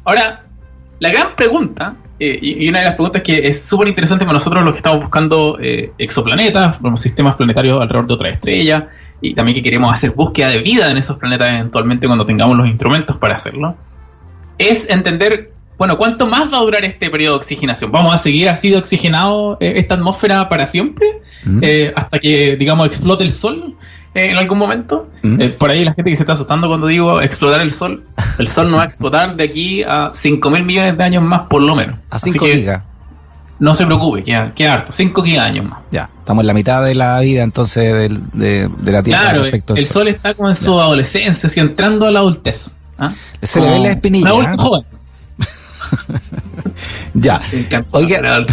Ahora, 0.04 0.42
la 0.98 1.08
gran 1.10 1.36
pregunta, 1.36 1.94
eh, 2.18 2.36
y, 2.42 2.64
y 2.64 2.68
una 2.68 2.80
de 2.80 2.86
las 2.86 2.94
preguntas 2.94 3.22
que 3.22 3.46
es 3.46 3.62
súper 3.64 3.86
interesante 3.88 4.24
para 4.24 4.34
nosotros 4.34 4.64
los 4.64 4.72
que 4.72 4.78
estamos 4.78 5.00
buscando 5.00 5.56
eh, 5.60 5.92
exoplanetas, 5.98 6.78
como 6.78 6.96
sistemas 6.96 7.36
planetarios 7.36 7.80
alrededor 7.80 8.06
de 8.08 8.14
otra 8.14 8.30
estrella, 8.30 8.88
y 9.20 9.34
también 9.34 9.54
que 9.56 9.62
queremos 9.62 9.92
hacer 9.92 10.10
búsqueda 10.12 10.48
de 10.48 10.58
vida 10.58 10.90
en 10.90 10.96
esos 10.96 11.16
planetas 11.16 11.52
eventualmente 11.52 12.06
cuando 12.06 12.24
tengamos 12.26 12.56
los 12.56 12.66
instrumentos 12.66 13.16
para 13.18 13.34
hacerlo, 13.34 13.76
es 14.58 14.88
entender, 14.90 15.52
bueno, 15.78 15.96
¿cuánto 15.96 16.26
más 16.26 16.52
va 16.52 16.58
a 16.58 16.60
durar 16.60 16.84
este 16.84 17.08
periodo 17.08 17.34
de 17.34 17.38
oxigenación? 17.38 17.90
¿Vamos 17.92 18.12
a 18.14 18.18
seguir 18.18 18.48
así 18.48 18.70
de 18.70 18.76
oxigenado 18.78 19.56
eh, 19.60 19.74
esta 19.76 19.94
atmósfera 19.94 20.48
para 20.48 20.66
siempre? 20.66 21.06
Mm. 21.44 21.58
Eh, 21.62 21.92
hasta 21.94 22.18
que, 22.18 22.56
digamos, 22.56 22.86
explote 22.86 23.22
el 23.24 23.30
sol 23.32 23.74
eh, 24.14 24.30
en 24.30 24.36
algún 24.36 24.58
momento. 24.58 25.08
Mm. 25.22 25.38
Por 25.58 25.70
ahí 25.70 25.84
la 25.84 25.94
gente 25.94 26.10
que 26.10 26.16
se 26.16 26.24
está 26.24 26.32
asustando 26.32 26.66
cuando 26.68 26.88
digo 26.88 27.20
explotar 27.20 27.60
el 27.60 27.72
sol, 27.72 28.02
el 28.38 28.48
sol 28.48 28.70
no 28.70 28.78
va 28.78 28.82
a 28.82 28.86
explotar 28.86 29.36
de 29.36 29.44
aquí 29.44 29.82
a 29.84 30.10
5 30.12 30.50
mil 30.50 30.64
millones 30.64 30.96
de 30.98 31.04
años 31.04 31.22
más, 31.22 31.42
por 31.42 31.62
lo 31.62 31.76
menos. 31.76 31.96
A 32.10 32.16
Así 32.16 32.32
5 32.32 32.44
que 32.44 32.54
gigas. 32.56 32.82
No 33.60 33.74
se 33.74 33.86
preocupe, 33.86 34.22
queda, 34.22 34.52
queda 34.54 34.74
harto, 34.74 34.92
5 34.92 35.22
años 35.40 35.68
más. 35.68 35.80
Ya. 35.90 36.08
Estamos 36.20 36.42
en 36.42 36.46
la 36.46 36.54
mitad 36.54 36.84
de 36.84 36.94
la 36.94 37.18
vida 37.20 37.42
entonces 37.42 37.92
del- 37.92 38.20
de, 38.32 38.68
de 38.68 38.92
la 38.92 39.02
Tierra 39.02 39.20
Claro, 39.22 39.42
respecto 39.42 39.74
el 39.74 39.80
al 39.80 39.84
sol 39.86 40.08
está 40.08 40.34
como 40.34 40.48
en 40.48 40.54
su 40.56 40.80
adolescencia, 40.80 41.48
así 41.48 41.58
entrando 41.58 42.06
a 42.06 42.10
la 42.12 42.20
adultez. 42.20 42.70
¿ah? 42.98 43.10
Se 43.42 43.58
le 43.60 43.66
ven 43.66 43.72
Como 43.74 43.84
las 43.86 43.94
espinillas, 43.96 44.32
Un 44.32 44.44
adulto 44.46 44.62
¿ah? 44.62 44.64
joven. 44.64 44.97
Ya. 47.14 47.40
Oiga. 47.90 48.46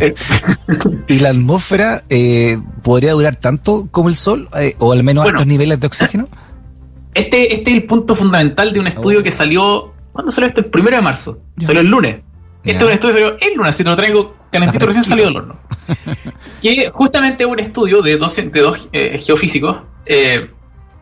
¿Y 1.08 1.18
la 1.20 1.30
atmósfera 1.30 2.02
eh, 2.10 2.58
podría 2.82 3.12
durar 3.12 3.36
tanto 3.36 3.88
como 3.90 4.08
el 4.08 4.16
Sol? 4.16 4.48
Eh, 4.58 4.74
¿O 4.78 4.92
al 4.92 5.02
menos 5.02 5.24
Bueno. 5.24 5.38
altos 5.38 5.46
niveles 5.46 5.80
de 5.80 5.86
oxígeno? 5.86 6.24
Este, 7.14 7.54
este 7.54 7.70
es 7.70 7.76
el 7.76 7.84
punto 7.84 8.14
fundamental 8.14 8.72
de 8.72 8.80
un 8.80 8.86
estudio 8.88 9.20
Oh. 9.20 9.22
que 9.22 9.30
salió. 9.30 9.92
¿Cuándo 10.12 10.32
salió 10.32 10.48
esto? 10.48 10.60
El 10.60 10.66
primero 10.66 10.96
de 10.96 11.02
marzo. 11.02 11.38
Salió 11.60 11.80
el 11.80 11.86
lunes. 11.88 12.16
Este 12.64 12.78
es 12.78 12.82
un 12.82 12.90
estudio 12.90 13.14
que 13.14 13.20
salió 13.20 13.38
el 13.40 13.54
lunes, 13.56 13.74
así 13.74 13.84
te 13.84 13.90
lo 13.90 13.96
traigo 13.96 14.36
calentito 14.50 14.86
recién 14.86 15.04
salido 15.04 15.28
del 15.28 15.36
horno. 15.36 15.56
que 16.62 16.90
justamente 16.90 17.44
es 17.44 17.50
un 17.50 17.60
estudio 17.60 18.02
de 18.02 18.16
dos, 18.16 18.34
de 18.36 18.60
dos 18.60 18.88
eh, 18.92 19.18
geofísicos 19.24 19.78
eh, 20.06 20.50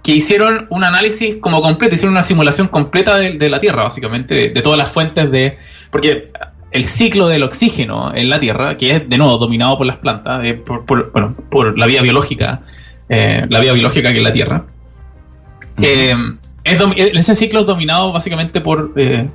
que 0.04 0.12
hicieron 0.12 0.66
un 0.70 0.84
análisis 0.84 1.36
como 1.36 1.62
completo, 1.62 1.94
hicieron 1.94 2.12
una 2.14 2.22
simulación 2.22 2.68
completa 2.68 3.16
de, 3.16 3.32
de 3.32 3.48
la 3.48 3.58
Tierra, 3.58 3.82
básicamente, 3.82 4.34
de, 4.34 4.48
de 4.50 4.62
todas 4.62 4.78
las 4.78 4.92
fuentes 4.92 5.30
de. 5.32 5.58
Porque 5.90 6.28
el 6.70 6.84
ciclo 6.84 7.26
del 7.28 7.42
oxígeno 7.42 8.14
en 8.14 8.28
la 8.28 8.38
Tierra, 8.38 8.76
que 8.76 8.90
es 8.96 9.08
de 9.08 9.16
nuevo 9.18 9.38
dominado 9.38 9.78
por 9.78 9.86
las 9.86 9.96
plantas, 9.96 10.44
eh, 10.44 10.54
por, 10.54 10.84
por- 10.84 11.10
bueno, 11.12 11.34
por 11.50 11.78
la 11.78 11.86
vía 11.86 12.02
biológica, 12.02 12.60
eh, 13.08 13.46
la 13.48 13.60
vía 13.60 13.72
biológica 13.72 14.12
que 14.12 14.18
es 14.18 14.24
la 14.24 14.32
Tierra, 14.32 14.64
eh, 15.80 16.14
es 16.64 16.78
ese 17.14 17.34
ciclo 17.34 17.60
es 17.60 17.66
dominado 17.66 18.12
básicamente 18.12 18.60
por, 18.60 18.92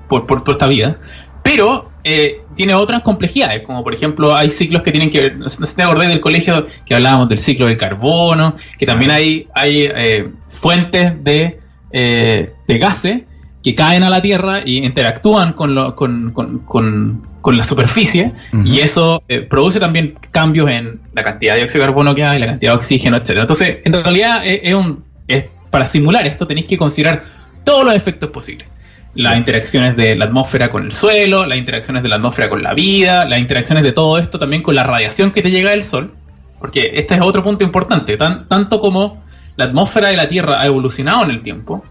por, 0.07 0.43
esta 0.51 0.67
vida. 0.67 0.97
Pero 1.43 1.91
eh, 2.03 2.41
tiene 2.55 2.73
otras 2.75 3.01
complejidades, 3.01 3.63
como 3.63 3.83
por 3.83 3.93
ejemplo 3.93 4.35
hay 4.35 4.49
ciclos 4.49 4.83
que 4.83 4.91
tienen 4.91 5.09
que 5.09 5.21
ver, 5.21 5.37
no 5.37 5.49
sé 5.49 5.75
te 5.75 5.81
acordás 5.83 6.07
del 6.09 6.19
colegio 6.21 6.67
que 6.85 6.95
hablábamos 6.95 7.29
del 7.29 7.39
ciclo 7.39 7.65
del 7.67 7.77
carbono, 7.77 8.55
que 8.77 8.85
también 8.85 9.11
hay, 9.11 9.47
hay 9.53 9.83
eh, 9.93 10.29
fuentes 10.47 11.23
de, 11.23 11.59
eh, 11.91 12.51
de 12.67 12.77
gases 12.77 13.21
que 13.63 13.75
caen 13.75 14.03
a 14.03 14.09
la 14.09 14.21
Tierra 14.21 14.61
y 14.65 14.77
interactúan 14.85 15.53
con, 15.53 15.75
lo- 15.75 15.95
con, 15.95 16.31
con- 16.31 16.59
con- 16.59 17.27
con 17.41 17.57
la 17.57 17.63
superficie 17.63 18.31
y 18.65 18.79
eso 18.81 19.23
eh, 19.29 19.39
produce 19.41 19.79
también 19.79 20.15
cambios 20.31 20.69
en 20.69 20.99
la 21.13 21.23
cantidad 21.23 21.53
de 21.53 21.59
dióxido 21.59 21.83
de 21.83 21.87
carbono 21.87 22.13
que 22.15 22.23
hay, 22.23 22.37
la 22.39 22.47
cantidad 22.47 22.73
de 22.73 22.77
oxígeno, 22.77 23.15
etcétera. 23.17 23.41
Entonces, 23.41 23.79
en 23.85 23.93
realidad 23.93 24.45
es, 24.45 24.59
es 24.63 24.73
un 24.75 25.03
es- 25.27 25.45
para 25.71 25.85
simular 25.85 26.25
esto 26.27 26.45
tenéis 26.47 26.67
que 26.67 26.77
considerar 26.77 27.23
todos 27.63 27.85
los 27.85 27.95
efectos 27.95 28.29
posibles. 28.29 28.67
Las 29.15 29.37
interacciones 29.37 29.95
de 29.97 30.15
la 30.15 30.25
atmósfera 30.25 30.69
con 30.69 30.85
el 30.85 30.91
suelo, 30.93 31.45
las 31.45 31.57
interacciones 31.57 32.03
de 32.03 32.09
la 32.09 32.17
atmósfera 32.17 32.49
con 32.49 32.61
la 32.61 32.73
vida, 32.73 33.25
las 33.25 33.39
interacciones 33.39 33.83
de 33.83 33.91
todo 33.91 34.17
esto 34.17 34.37
también 34.37 34.61
con 34.61 34.75
la 34.75 34.83
radiación 34.83 35.31
que 35.31 35.41
te 35.41 35.49
llega 35.51 35.71
del 35.71 35.83
sol, 35.83 36.11
porque 36.59 36.91
este 36.93 37.15
es 37.15 37.21
otro 37.21 37.43
punto 37.43 37.63
importante, 37.63 38.17
tan- 38.17 38.47
tanto 38.47 38.79
como 38.79 39.23
la 39.55 39.65
atmósfera 39.65 40.09
de 40.09 40.15
la 40.17 40.27
Tierra 40.29 40.61
ha 40.61 40.65
evolucionado 40.65 41.23
en 41.23 41.31
el 41.31 41.41
tiempo, 41.41 41.83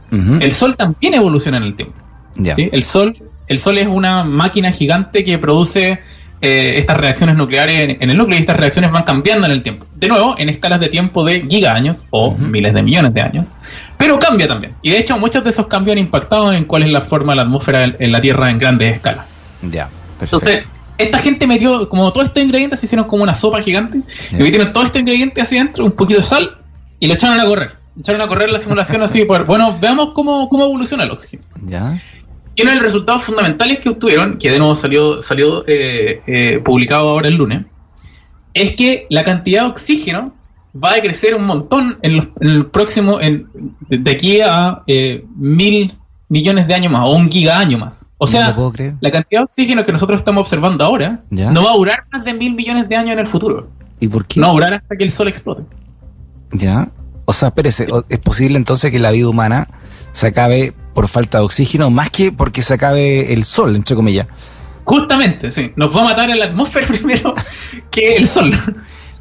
el 0.43 0.53
sol 0.53 0.77
también 0.77 1.15
evoluciona 1.15 1.59
en 1.59 1.65
el 1.65 1.75
tiempo. 1.75 1.95
El 2.73 2.85
sol, 2.85 3.17
el 3.49 3.59
sol 3.59 3.79
es 3.79 3.89
una 3.89 4.23
máquina 4.25 4.71
gigante 4.71 5.25
que 5.25 5.39
produce 5.39 5.99
eh, 6.41 6.75
estas 6.77 6.97
reacciones 6.97 7.37
nucleares 7.37 7.81
en, 7.81 8.03
en 8.03 8.11
el 8.11 8.17
núcleo 8.17 8.39
y 8.39 8.41
estas 8.41 8.57
reacciones 8.57 8.91
van 8.93 9.03
cambiando 9.03 9.47
en 9.47 9.53
el 9.53 9.63
tiempo. 9.63 9.87
De 9.95 10.09
nuevo, 10.09 10.37
en 10.39 10.49
escalas 10.49 10.81
de 10.81 10.89
tiempo 10.89 11.25
de 11.25 11.41
gigaños 11.43 12.05
o 12.11 12.37
miles 12.37 12.75
de 12.75 12.83
millones 12.83 13.15
de 13.15 13.21
años. 13.21 13.57
Pero 13.97 14.19
cambia 14.19 14.47
también. 14.47 14.75
Y 14.83 14.91
de 14.91 14.99
hecho, 14.99 15.19
muchos 15.19 15.43
de 15.43 15.51
esos 15.51 15.67
cambios 15.67 15.95
han 15.95 15.99
impactado 15.99 16.53
en 16.53 16.65
cuál 16.65 16.85
es 16.85 16.91
la 16.91 17.01
forma 17.01 17.33
de 17.33 17.37
la 17.37 17.43
atmósfera 17.43 17.85
en, 17.85 17.97
en 17.99 18.13
la 18.13 18.21
Tierra 18.21 18.51
en 18.51 18.59
grandes 18.59 18.95
escalas. 18.95 19.27
Ya. 19.63 19.89
Entonces, 20.21 20.67
esta 20.99 21.19
gente 21.19 21.47
metió 21.47 21.89
como 21.89 22.13
todos 22.13 22.27
estos 22.27 22.43
ingredientes, 22.43 22.81
se 22.81 22.87
hicieron 22.87 23.07
como 23.07 23.23
una 23.23 23.35
sopa 23.35 23.63
gigante. 23.63 24.01
Ya. 24.31 24.39
Y 24.39 24.43
metieron 24.43 24.73
todos 24.73 24.87
estos 24.87 25.01
ingredientes 25.01 25.43
hacia 25.43 25.61
adentro, 25.61 25.85
un 25.85 25.93
poquito 25.93 26.21
de 26.21 26.27
sal, 26.27 26.57
y 27.01 27.07
lo 27.07 27.15
echaron 27.15 27.41
a 27.41 27.45
correr. 27.45 27.73
Echaron 27.99 28.21
a 28.21 28.27
correr 28.27 28.51
la 28.51 28.59
simulación 28.59 29.03
así, 29.03 29.25
por, 29.25 29.45
bueno, 29.45 29.77
veamos 29.81 30.11
cómo, 30.13 30.49
cómo 30.49 30.67
evoluciona 30.67 31.05
el 31.05 31.11
oxígeno. 31.11 31.43
ya. 31.67 32.01
Y 32.59 32.63
uno 32.63 32.71
de 32.73 32.77
los 32.79 32.85
resultados 32.87 33.23
fundamentales 33.23 33.79
que 33.79 33.89
obtuvieron, 33.89 34.37
que 34.37 34.51
de 34.51 34.59
nuevo 34.59 34.75
salió, 34.75 35.23
salió 35.23 35.63
eh, 35.69 36.21
eh, 36.27 36.61
publicado 36.65 37.09
ahora 37.11 37.29
el 37.29 37.37
lunes, 37.37 37.65
es 38.53 38.73
que 38.73 39.07
la 39.11 39.23
cantidad 39.23 39.63
de 39.63 39.69
oxígeno 39.69 40.33
va 40.75 40.95
a 40.95 41.01
crecer 41.01 41.37
un 41.37 41.45
montón 41.45 41.99
en, 42.03 42.17
los- 42.17 42.27
en 42.41 42.49
el 42.51 42.67
próximo, 42.67 43.21
en- 43.21 43.47
de, 43.89 44.11
aquí 44.11 44.41
a 44.41 44.83
eh, 44.89 45.25
mil 45.37 45.95
millones 46.29 46.67
de 46.67 46.75
años 46.75 46.91
más, 46.93 47.03
o 47.05 47.15
un 47.15 47.31
giga-año 47.31 47.79
más. 47.79 48.05
O 48.19 48.27
sea, 48.27 48.53
la 49.01 49.11
cantidad 49.13 49.43
de 49.43 49.45
oxígeno 49.45 49.85
que 49.85 49.93
nosotros 49.93 50.19
estamos 50.21 50.41
observando 50.41 50.85
ahora 50.85 51.21
Ya. 51.31 51.53
no 51.53 51.63
va 51.63 51.71
a 51.71 51.75
durar 51.77 52.05
más 52.11 52.25
de 52.25 52.35
mil 52.35 52.55
millones 52.55 52.89
de 52.89 52.97
años 52.97 53.13
en 53.13 53.21
el 53.21 53.29
futuro. 53.29 53.69
¿Y 54.01 54.09
por 54.09 54.27
qué? 54.27 54.41
No 54.41 54.49
va 54.49 54.51
a 54.51 54.55
durar 54.55 54.75
hasta 54.75 54.97
que 54.97 55.05
el 55.05 55.11
sol 55.13 55.29
explote. 55.29 55.63
Ya. 56.51 56.89
O 57.25 57.33
sea, 57.33 57.49
espérese, 57.49 57.87
¿es 58.09 58.19
posible 58.19 58.57
entonces 58.59 58.91
que 58.91 58.99
la 58.99 59.13
vida 59.13 59.29
humana 59.29 59.69
se 60.19 60.27
acabe 60.27 60.73
por 60.95 61.07
falta 61.09 61.39
de 61.39 61.45
oxígeno 61.45 61.91
más 61.91 62.11
que 62.11 62.33
porque 62.33 62.61
se 62.63 62.75
acabe 62.75 63.33
el 63.33 63.45
sol, 63.45 63.77
entre 63.77 63.95
comillas? 63.97 64.27
Justamente, 64.85 65.51
sí. 65.51 65.71
Nos 65.77 65.95
va 65.97 66.01
a 66.01 66.05
matar 66.05 66.31
en 66.31 66.39
la 66.39 66.47
atmósfera 66.47 66.87
primero 66.89 67.35
que 67.91 68.17
el 68.17 68.27
sol. 68.29 68.51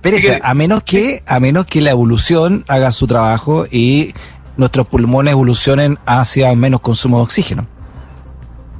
Que- 0.01 0.39
a 0.41 0.53
menos 0.53 0.83
que, 0.83 1.21
a 1.27 1.39
menos 1.39 1.65
que 1.65 1.81
la 1.81 1.91
evolución 1.91 2.63
haga 2.69 2.91
su 2.91 3.07
trabajo 3.07 3.65
y 3.69 4.13
nuestros 4.55 4.87
pulmones 4.87 5.33
evolucionen 5.33 5.97
hacia 6.05 6.55
menos 6.55 6.79
consumo 6.81 7.17
de 7.17 7.23
oxígeno. 7.23 7.67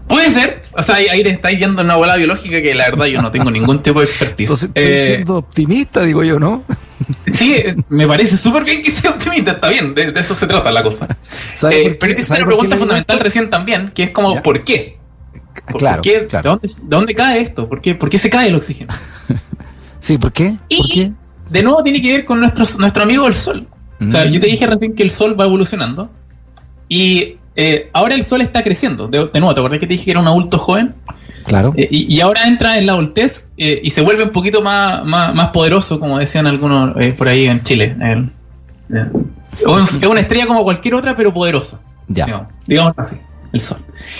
Puede 0.07 0.31
ser, 0.31 0.63
o 0.71 0.81
sea, 0.81 0.95
ahí, 0.95 1.21
le 1.21 1.31
estáis 1.31 1.59
yendo 1.59 1.81
en 1.81 1.87
una 1.87 1.97
bola 1.97 2.15
biológica 2.15 2.61
que 2.61 2.73
la 2.73 2.85
verdad 2.85 3.05
yo 3.07 3.21
no 3.21 3.29
tengo 3.29 3.51
ningún 3.51 3.83
tipo 3.83 3.99
de 3.99 4.05
expertise. 4.05 4.49
Entonces, 4.49 4.69
estoy 4.73 4.83
Eh, 4.83 5.05
siendo 5.15 5.35
optimista, 5.35 6.01
digo 6.03 6.23
yo, 6.23 6.39
¿no? 6.39 6.63
Sí, 7.27 7.55
me 7.89 8.07
parece 8.07 8.37
súper 8.37 8.63
bien 8.63 8.81
que 8.81 8.91
sea 8.91 9.11
optimista, 9.11 9.51
está 9.51 9.69
bien, 9.69 9.93
de, 9.93 10.11
de 10.11 10.19
eso 10.19 10.33
se 10.35 10.47
trata 10.47 10.71
la 10.71 10.83
cosa. 10.83 11.07
¿Sabe 11.53 11.81
Eh, 11.87 11.97
pero 11.99 12.13
hiciste 12.13 12.27
¿Sabe 12.29 12.41
una 12.41 12.47
pregunta 12.47 12.75
fundamental 12.77 13.19
recién 13.19 13.49
también, 13.49 13.91
que 13.93 14.03
es 14.03 14.11
como, 14.11 14.33
Ya. 14.33 14.41
¿por 14.41 14.63
qué? 14.63 14.97
¿Por 15.67 15.77
Claro, 15.77 16.01
qué? 16.01 16.21
¿De, 16.21 16.41
dónde, 16.43 16.67
de 16.67 16.87
dónde 16.87 17.15
cae 17.15 17.41
esto? 17.41 17.67
¿Por 17.67 17.81
qué, 17.81 17.95
¿Por 17.95 18.09
qué 18.09 18.17
se 18.17 18.29
cae 18.29 18.49
el 18.49 18.55
oxígeno? 18.55 18.93
Sí, 19.99 20.17
¿por 20.17 20.31
qué? 20.31 20.51
¿Por 20.51 20.57
Y 20.69 20.93
qué? 20.93 21.11
de 21.49 21.63
nuevo 21.63 21.81
tiene 21.83 22.01
que 22.01 22.11
ver 22.11 22.25
con 22.25 22.39
nuestro, 22.39 22.65
nuestro 22.79 23.03
amigo 23.03 23.27
el 23.27 23.33
Sol. 23.33 23.67
O 24.05 24.09
sea, 24.09 24.25
Mm. 24.25 24.29
yo 24.29 24.39
te 24.39 24.45
dije 24.47 24.67
recién 24.67 24.93
que 24.93 25.01
el 25.03 25.09
Sol 25.11 25.39
va 25.39 25.45
evolucionando 25.45 26.11
y 26.87 27.37
eh, 27.55 27.89
ahora 27.93 28.13
el 28.15 28.23
Sol 28.23 28.41
está 28.41 28.63
creciendo. 28.63 29.07
De, 29.07 29.29
de 29.33 29.39
nuevo, 29.39 29.53
¿te 29.55 29.59
acordás 29.61 29.79
que 29.79 29.87
te 29.87 29.93
dije 29.93 30.05
que 30.05 30.11
era 30.11 30.19
un 30.19 30.27
adulto 30.27 30.59
joven? 30.59 30.93
Claro. 31.47 31.73
Eh, 31.77 31.87
y, 31.89 32.15
y 32.15 32.21
ahora 32.21 32.41
entra 32.47 32.77
en 32.77 32.85
la 32.85 32.93
adultez 32.93 33.47
eh, 33.57 33.79
y 33.83 33.89
se 33.89 34.01
vuelve 34.01 34.23
un 34.23 34.31
poquito 34.31 34.61
más, 34.61 35.03
más, 35.05 35.33
más 35.33 35.49
poderoso, 35.49 35.99
como 35.99 36.19
decían 36.19 36.45
algunos 36.45 36.95
eh, 36.99 37.13
por 37.17 37.27
ahí 37.27 37.45
en 37.45 37.63
Chile. 37.63 37.95
Es 38.89 39.63
un- 39.65 39.83
es 39.83 40.03
una 40.03 40.19
estrella 40.19 40.45
como 40.47 40.63
cualquier 40.63 40.95
otra, 40.95 41.15
pero 41.15 41.33
poderosa. 41.33 41.79
ya. 42.09 42.25
Digamos, 42.25 42.47
digamos 42.67 42.93
así, 42.97 43.15
el 43.53 43.59
Sol. 43.61 43.79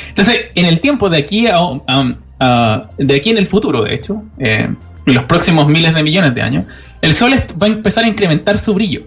Entonces, 0.09 0.37
en 0.55 0.65
el 0.65 0.79
tiempo 0.79 1.09
de 1.09 1.17
aquí 1.17 1.47
a, 1.47 1.57
a- 1.57 2.15
a- 2.39 2.89
de 2.97 3.15
aquí 3.15 3.29
en 3.29 3.37
el 3.37 3.45
futuro, 3.45 3.83
de 3.83 3.93
hecho, 3.93 4.23
en 4.37 4.77
los 5.05 5.23
próximos 5.25 5.67
miles 5.67 5.93
de 5.93 6.03
millones 6.03 6.33
de 6.35 6.41
años, 6.41 6.65
el 7.01 7.13
Sol 7.13 7.33
va 7.61 7.67
a 7.67 7.69
empezar 7.69 8.03
a 8.03 8.07
incrementar 8.07 8.57
su 8.57 8.73
brillo. 8.73 9.01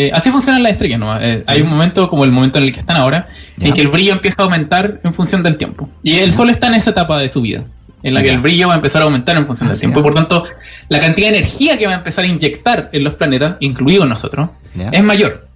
Eh, 0.00 0.12
así 0.14 0.30
funcionan 0.30 0.62
las 0.62 0.70
estrellas, 0.72 1.00
¿no? 1.00 1.20
Eh, 1.20 1.42
hay 1.46 1.60
un 1.60 1.68
momento 1.68 2.08
como 2.08 2.24
el 2.24 2.30
momento 2.30 2.58
en 2.58 2.64
el 2.66 2.72
que 2.72 2.78
están 2.78 2.96
ahora, 2.96 3.26
Ya. 3.56 3.66
en 3.66 3.74
que 3.74 3.80
el 3.80 3.88
brillo 3.88 4.12
empieza 4.12 4.42
a 4.42 4.44
aumentar 4.44 5.00
en 5.02 5.12
función 5.12 5.42
del 5.42 5.56
tiempo. 5.56 5.88
Y 6.04 6.18
el 6.18 6.30
Sol 6.32 6.50
está 6.50 6.68
en 6.68 6.74
esa 6.74 6.90
etapa 6.92 7.18
de 7.18 7.28
su 7.28 7.40
vida, 7.42 7.64
en 8.04 8.14
la 8.14 8.22
que 8.22 8.30
el 8.30 8.38
brillo 8.38 8.68
va 8.68 8.74
a 8.74 8.76
empezar 8.76 9.02
a 9.02 9.06
aumentar 9.06 9.36
en 9.36 9.44
función 9.46 9.68
del 9.70 9.76
tiempo. 9.80 9.98
Y 9.98 10.02
por 10.04 10.14
tanto, 10.14 10.44
la 10.88 11.00
cantidad 11.00 11.30
de 11.30 11.38
energía 11.38 11.76
que 11.78 11.88
va 11.88 11.94
a 11.94 11.96
empezar 11.96 12.24
a 12.24 12.28
inyectar 12.28 12.90
en 12.92 13.02
los 13.02 13.14
planetas, 13.14 13.56
incluidos 13.58 14.08
nosotros, 14.08 14.50
es 14.92 15.02
mayor. 15.02 15.48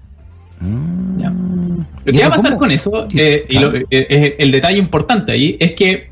Mm. 0.61 1.23
Lo 2.05 2.13
¿Y 2.13 2.17
que 2.17 2.21
va 2.23 2.27
a 2.27 2.31
pasar 2.31 2.51
cómo? 2.51 2.59
con 2.59 2.71
eso, 2.73 3.07
Y- 3.11 3.21
eh, 3.21 3.45
y 3.49 3.59
lo- 3.61 3.73
el 3.91 4.51
detalle 4.51 4.79
importante 4.79 5.31
ahí, 5.31 5.57
es 5.61 5.71
que 5.73 6.11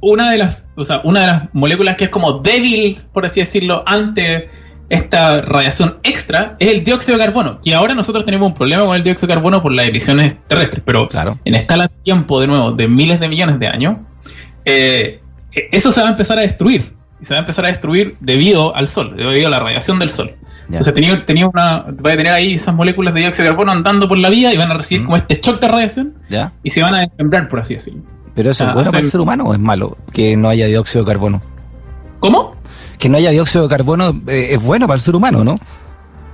una 0.00 0.30
de 0.32 0.38
las, 0.38 0.62
o 0.74 0.82
sea, 0.82 1.02
una 1.04 1.20
de 1.20 1.26
las 1.28 1.54
moléculas 1.54 1.96
que 1.96 2.04
es 2.04 2.10
como 2.10 2.38
débil, 2.40 2.98
por 3.12 3.24
así 3.26 3.38
decirlo, 3.40 3.84
ante 3.86 4.48
esta 4.88 5.40
radiación 5.40 5.96
extra 6.02 6.56
es 6.58 6.68
el 6.70 6.84
dióxido 6.84 7.16
de 7.18 7.24
carbono, 7.24 7.58
que 7.64 7.74
ahora 7.74 7.94
nosotros 7.94 8.24
tenemos 8.24 8.48
un 8.48 8.54
problema 8.54 8.84
con 8.84 8.94
el 8.96 9.02
dióxido 9.02 9.28
de 9.28 9.34
carbono 9.34 9.62
por 9.62 9.72
las 9.72 9.88
emisiones 9.88 10.36
terrestres, 10.48 10.82
pero 10.84 11.08
Claro. 11.08 11.38
en 11.44 11.54
escala 11.54 11.84
de 11.88 11.94
tiempo, 12.04 12.40
de 12.40 12.46
nuevo, 12.46 12.72
de 12.72 12.88
miles 12.88 13.18
de 13.20 13.28
millones 13.28 13.58
de 13.58 13.66
años, 13.68 13.96
eh, 14.64 15.20
eso 15.70 15.92
se 15.92 16.00
va 16.02 16.08
a 16.08 16.10
empezar 16.10 16.38
a 16.38 16.42
destruir. 16.42 16.92
Y 17.20 17.24
se 17.24 17.34
va 17.34 17.38
a 17.38 17.40
empezar 17.42 17.64
a 17.64 17.68
destruir 17.68 18.16
debido 18.20 18.74
al 18.74 18.88
sol, 18.88 19.14
debido 19.16 19.46
a 19.46 19.50
la 19.50 19.60
radiación 19.60 19.98
del 20.00 20.10
sol. 20.10 20.32
Ya. 20.68 20.80
O 20.80 20.82
sea, 20.82 20.92
tenía, 20.92 21.24
tenía 21.24 21.46
una, 21.46 21.84
va 22.04 22.12
a 22.12 22.16
tener 22.16 22.32
ahí 22.32 22.54
esas 22.54 22.74
moléculas 22.74 23.14
de 23.14 23.20
dióxido 23.20 23.44
de 23.44 23.50
carbono 23.50 23.70
andando 23.72 24.08
por 24.08 24.18
la 24.18 24.28
vía 24.28 24.52
y 24.52 24.56
van 24.56 24.70
a 24.72 24.74
recibir 24.74 25.02
Mm. 25.02 25.04
como 25.04 25.16
este 25.16 25.34
shock 25.40 25.60
de 25.60 25.68
radiación 25.68 26.14
y 26.64 26.70
se 26.70 26.82
van 26.82 26.94
a 26.94 27.00
desmembrar, 27.00 27.48
por 27.48 27.60
así 27.60 27.74
decirlo. 27.74 28.00
¿Pero 28.34 28.50
eso 28.50 28.64
Ah, 28.64 28.68
es 28.68 28.74
bueno 28.74 28.90
para 28.90 29.04
el 29.04 29.08
ser 29.10 29.20
humano 29.20 29.44
o 29.44 29.52
es 29.54 29.60
malo 29.60 29.96
que 30.12 30.36
no 30.36 30.48
haya 30.48 30.66
dióxido 30.66 31.04
de 31.04 31.12
carbono? 31.12 31.40
¿Cómo? 32.18 32.56
Que 33.02 33.08
no 33.08 33.16
haya 33.18 33.30
dióxido 33.30 33.64
de 33.64 33.68
carbono 33.68 34.22
eh, 34.28 34.50
es 34.52 34.62
bueno 34.62 34.86
para 34.86 34.94
el 34.94 35.00
ser 35.00 35.16
humano, 35.16 35.42
¿no? 35.42 35.58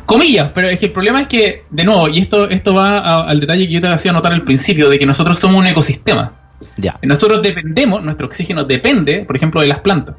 Comillas, 0.05 0.51
pero 0.55 0.69
es 0.69 0.79
que 0.79 0.85
el 0.87 0.93
problema 0.93 1.23
es 1.23 1.27
que, 1.27 1.65
de 1.71 1.83
nuevo, 1.85 2.09
y 2.09 2.19
esto, 2.19 2.47
esto 2.51 2.75
va 2.75 2.99
a- 2.99 3.25
al 3.27 3.41
detalle 3.41 3.67
que 3.67 3.73
yo 3.73 3.81
te 3.81 3.89
hacía 3.89 4.13
notar 4.13 4.35
al 4.35 4.43
principio, 4.43 4.91
de 4.91 4.99
que 4.99 5.07
nosotros 5.07 5.39
somos 5.39 5.57
un 5.61 5.67
ecosistema. 5.67 6.33
Ya. 6.77 6.99
Nosotros 7.03 7.41
dependemos, 7.41 8.05
nuestro 8.05 8.27
oxígeno 8.27 8.65
depende, 8.65 9.25
por 9.27 9.35
ejemplo, 9.35 9.63
de 9.63 9.69
las 9.69 9.81
plantas. 9.81 10.17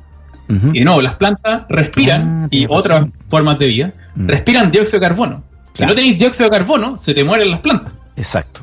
Y 0.73 0.79
de 0.79 0.85
nuevo, 0.85 0.99
las 1.03 1.13
plantas 1.15 1.65
respiran, 1.69 2.45
Ah, 2.45 2.47
y 2.49 2.65
otras 2.67 3.01
razón. 3.01 3.13
formas 3.29 3.59
de 3.59 3.67
vida, 3.67 3.93
Mm. 4.15 4.27
respiran 4.27 4.71
dióxido 4.71 4.99
de 4.99 5.07
carbono. 5.07 5.43
Si 5.73 5.85
no 5.85 5.93
tenéis 5.93 6.17
dióxido 6.17 6.49
de 6.49 6.57
carbono, 6.57 6.97
se 6.97 7.13
te 7.13 7.23
mueren 7.23 7.51
las 7.51 7.59
plantas. 7.59 7.93
Exacto. 8.15 8.61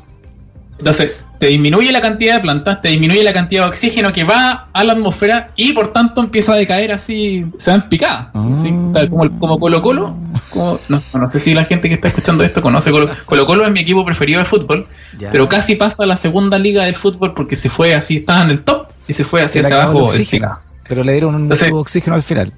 Entonces, 0.79 1.17
te 1.39 1.47
disminuye 1.47 1.91
la 1.91 2.01
cantidad 2.01 2.35
de 2.35 2.41
plantas, 2.41 2.81
te 2.81 2.87
disminuye 2.89 3.23
la 3.23 3.33
cantidad 3.33 3.63
de 3.63 3.69
oxígeno 3.69 4.11
que 4.11 4.23
va 4.23 4.67
a 4.73 4.83
la 4.83 4.93
atmósfera 4.93 5.49
y 5.55 5.71
por 5.73 5.91
tanto 5.93 6.21
empieza 6.21 6.53
a 6.53 6.55
decaer 6.55 6.91
así, 6.91 7.45
se 7.57 7.71
va 7.71 7.77
en 7.77 7.83
picada. 7.89 8.31
así, 8.53 8.69
Ah. 8.73 8.89
tal 8.93 9.09
como, 9.09 9.39
como 9.39 9.59
Colo 9.59 9.81
Colo. 9.81 10.15
como- 10.49 10.79
no, 10.89 10.99
no 11.13 11.27
sé 11.27 11.39
si 11.39 11.53
la 11.53 11.65
gente 11.65 11.89
que 11.89 11.95
está 11.95 12.07
escuchando 12.07 12.43
esto 12.43 12.61
conoce 12.61 12.89
Colo 12.91 13.09
Colo. 13.25 13.45
Colo 13.45 13.65
es 13.65 13.71
mi 13.71 13.81
equipo 13.81 14.03
preferido 14.05 14.39
de 14.39 14.45
fútbol, 14.45 14.87
Ya. 15.19 15.31
pero 15.31 15.47
casi 15.47 15.75
pasa 15.75 16.03
a 16.03 16.05
la 16.07 16.15
segunda 16.15 16.57
liga 16.57 16.83
de 16.85 16.93
fútbol 16.93 17.33
porque 17.33 17.55
se 17.55 17.69
fue 17.69 17.93
así, 17.93 18.17
estaba 18.17 18.41
en 18.43 18.49
el 18.51 18.63
top 18.63 18.87
y 19.07 19.13
se 19.13 19.23
fue 19.23 19.41
Se 19.41 19.45
hacia, 19.45 19.61
le 19.61 19.67
hacia 19.67 19.75
el 19.77 19.81
abajo. 19.83 19.97
en 19.99 20.03
oxígeno. 20.05 20.59
Pero 20.87 21.03
le 21.03 21.11
dieron 21.11 21.35
un 21.35 21.41
Entonces- 21.43 21.67
tubo 21.67 21.77
de 21.77 21.81
oxígeno 21.81 22.15
al 22.15 22.23
final. 22.23 22.51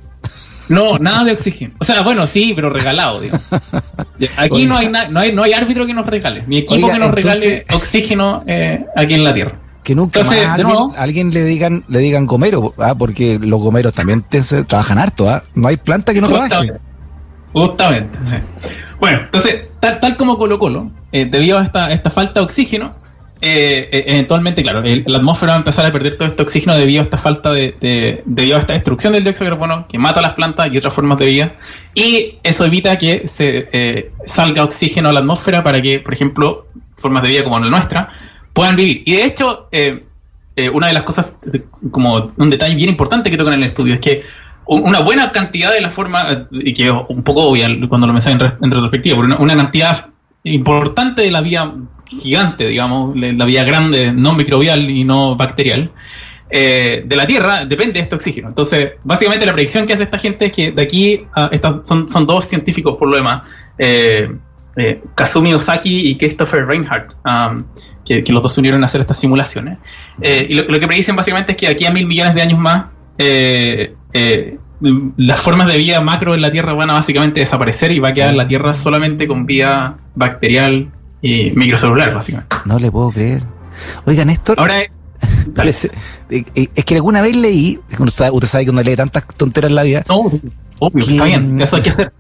No, 0.70 0.98
nada 1.00 1.24
de 1.26 1.32
oxígeno. 1.34 1.74
O 1.80 1.84
sea, 1.84 2.02
bueno, 2.02 2.26
sí, 2.28 2.54
pero 2.56 2.70
regalado. 2.70 3.22
Aquí 4.38 4.56
Oiga. 4.56 4.68
no 4.70 4.78
hay, 4.78 4.90
no 5.10 5.20
hay 5.20 5.32
no 5.34 5.44
hay 5.44 5.54
árbitro 5.54 5.86
que 5.88 5.94
nos 5.94 6.06
regale, 6.06 6.44
ni 6.48 6.60
equipo 6.60 6.76
Oiga, 6.76 6.94
que 6.94 7.00
nos 7.00 7.08
entonces- 7.18 7.42
regale 7.44 7.66
oxígeno 7.74 8.44
eh, 8.48 8.86
aquí 8.96 9.14
en 9.16 9.24
la 9.24 9.34
Tierra. 9.34 9.54
Que 9.84 9.96
nunca 9.96 10.20
Entonces, 10.20 10.42
más 10.44 10.50
a 10.50 10.54
alguien, 10.54 10.68
nuevo- 10.76 10.94
a 10.96 11.02
alguien 11.02 11.34
le 11.34 11.44
digan 11.46 11.84
le 11.88 12.00
digan 12.00 12.26
gomero, 12.28 12.74
¿ah? 12.78 12.94
porque 12.96 13.40
los 13.42 13.60
gomeros 13.60 13.94
también 13.94 14.22
te- 14.22 14.44
se- 14.44 14.64
trabajan 14.64 14.98
harto. 15.00 15.28
¿ah? 15.30 15.42
No 15.56 15.68
hay 15.70 15.78
planta 15.78 16.14
que 16.14 16.22
no 16.22 16.28
trabaje. 16.28 16.50
Justamente. 16.50 16.80
Justamente. 17.54 18.18
sí. 18.26 18.36
Bueno, 19.00 19.22
entonces, 19.22 19.62
tal, 19.80 20.00
tal 20.00 20.18
como 20.18 20.38
Colo 20.38 20.60
Colo, 20.60 20.92
eh, 21.14 21.26
debido 21.26 21.58
a 21.58 21.64
esta, 21.64 21.90
esta 21.92 22.10
falta 22.10 22.42
de 22.42 22.46
oxígeno, 22.46 22.94
eh, 23.42 23.88
eh, 23.92 24.04
eventualmente, 24.08 24.62
claro, 24.62 24.84
el- 24.84 25.04
la 25.08 25.18
atmósfera 25.18 25.54
va 25.54 25.56
a 25.56 25.60
empezar 25.60 25.86
a 25.86 25.92
perder 25.92 26.16
todo 26.16 26.28
este 26.28 26.44
oxígeno 26.44 26.76
debido 26.76 27.00
a 27.00 27.04
esta 27.04 27.18
falta 27.18 27.52
de, 27.52 27.74
de- 27.80 28.22
debido 28.26 28.58
a 28.58 28.60
esta 28.60 28.74
destrucción 28.74 29.14
del 29.14 29.24
dióxido 29.24 29.46
de 29.46 29.52
carbono 29.52 29.86
que 29.90 29.98
mata 29.98 30.22
las 30.22 30.34
plantas 30.34 30.72
y 30.72 30.78
otras 30.78 30.94
formas 30.94 31.18
de 31.20 31.26
vida. 31.26 31.52
Y 31.96 32.36
eso 32.44 32.66
evita 32.66 32.98
que 32.98 33.28
se 33.28 33.70
eh, 33.72 34.12
salga 34.26 34.64
oxígeno 34.64 35.10
a 35.10 35.14
la 35.14 35.20
atmósfera 35.22 35.64
para 35.64 35.82
que, 35.82 36.00
por 36.00 36.14
ejemplo, 36.14 36.66
formas 36.98 37.24
de 37.24 37.30
vida 37.30 37.44
como 37.44 37.60
la 37.60 37.70
nuestra 37.70 38.10
puedan 38.54 38.76
vivir. 38.76 39.04
Y 39.06 39.14
de 39.14 39.24
hecho, 39.24 39.68
eh, 39.72 40.04
eh, 40.56 40.70
una 40.70 40.88
de 40.88 40.94
las 40.94 41.04
cosas, 41.04 41.36
de- 41.44 41.64
como 41.92 42.34
un 42.36 42.50
detalle 42.50 42.76
bien 42.76 42.90
importante 42.90 43.30
que 43.30 43.38
tocan 43.38 43.54
en 43.54 43.60
el 43.62 43.68
estudio, 43.68 43.94
es 43.94 44.00
que 44.02 44.22
un- 44.66 44.84
una 44.86 45.00
buena 45.00 45.32
cantidad 45.32 45.72
de 45.72 45.80
la 45.82 45.90
forma, 45.90 46.32
eh, 46.32 46.46
y 46.52 46.74
que 46.74 46.92
un 46.92 47.24
poco 47.24 47.44
obvia 47.44 47.70
cuando 47.88 48.06
lo 48.06 48.12
mencioné 48.14 48.44
en 48.62 48.70
retrospectiva, 48.70 49.16
pero 49.16 49.28
una, 49.28 49.38
una 49.38 49.56
cantidad 49.56 50.08
importante 50.44 51.22
de 51.22 51.32
la 51.32 51.42
vía 51.42 51.74
gigante, 52.08 52.68
digamos, 52.68 53.16
la 53.16 53.46
vía 53.46 53.64
grande, 53.64 54.12
no 54.12 54.34
microbial 54.34 54.90
y 54.90 55.04
no 55.04 55.36
bacterial, 55.36 55.92
eh, 56.50 57.04
de 57.06 57.16
la 57.16 57.28
Tierra 57.28 57.66
depende 57.66 57.94
de 57.94 58.00
este 58.00 58.16
oxígeno. 58.16 58.50
Entonces, 58.50 58.94
básicamente 59.04 59.46
la 59.46 59.54
predicción 59.54 59.86
que 59.86 59.94
hace 59.94 60.04
esta 60.04 60.18
gente 60.18 60.46
es 60.46 60.52
que 60.52 60.72
de 60.72 60.82
aquí 60.82 61.24
son, 61.84 62.26
dos 62.26 62.46
científicos 62.46 62.98
por 62.98 63.08
lo 63.08 63.18
demás, 63.18 63.44
eh, 63.78 64.32
eh, 64.76 65.02
Kazumi 65.14 65.54
Ozaki 65.54 66.10
y 66.10 66.18
Christopher 66.18 66.66
Reinhardt, 66.66 67.14
um, 67.26 67.66
que, 68.04 68.24
los 68.30 68.42
dos 68.42 68.54
se 68.54 68.62
unieron 68.62 68.82
a 68.82 68.88
hacer 68.88 69.02
estas 69.02 69.20
simulaciones. 69.20 69.78
Y 70.22 70.54
lo, 70.56 70.64
lo 70.64 70.80
que 70.80 70.88
predicen 70.88 71.16
básicamente 71.16 71.52
es 71.52 71.58
que 71.58 71.68
de 71.68 71.74
aquí 71.74 71.86
a 71.86 71.92
mil 71.92 72.08
millones 72.08 72.34
de 72.34 72.42
años 72.42 72.58
más, 72.58 72.86
las 74.82 75.42
formas 75.42 75.68
de 75.68 75.78
vida 75.78 76.00
macro 76.02 76.34
en 76.36 76.42
la 76.42 76.52
Tierra 76.52 76.74
van 76.74 76.90
a 76.90 76.94
básicamente 76.94 77.40
desaparecer 77.42 77.92
y 77.92 78.00
va 78.00 78.10
a 78.10 78.14
quedar 78.14 78.34
la 78.34 78.48
Tierra 78.48 78.74
solamente 78.74 79.28
con 79.28 79.46
vida 79.46 79.98
bacterial 80.16 80.90
y 81.22 81.52
microcelular, 81.52 82.14
básicamente. 82.14 82.56
No 82.66 82.80
le 82.80 82.90
puedo 82.92 83.10
creer. 83.12 83.44
Oiga, 84.06 84.24
Néstor. 84.26 84.60
Ahora, 84.60 84.76
dale. 85.20 85.54
parece- 85.56 85.90
eh, 86.30 86.46
eh, 86.56 86.70
es 86.76 86.86
que 86.86 86.96
alguna 86.96 87.22
vez 87.22 87.36
leí, 87.36 87.80
usted 88.00 88.48
sabe 88.48 88.66
que 88.66 88.72
uno 88.72 88.82
lee 88.82 88.96
tantas 88.96 89.26
tonteras 89.36 89.70
en 89.70 89.76
la 89.76 89.84
vida, 89.84 90.04
no, 90.08 90.30
obvio, 90.80 91.06
Que- 91.06 91.12
está 91.12 91.26
bien, 91.26 91.60
eso 91.62 91.76
hay 91.76 91.82
que 91.82 91.90
hacer. 91.90 92.14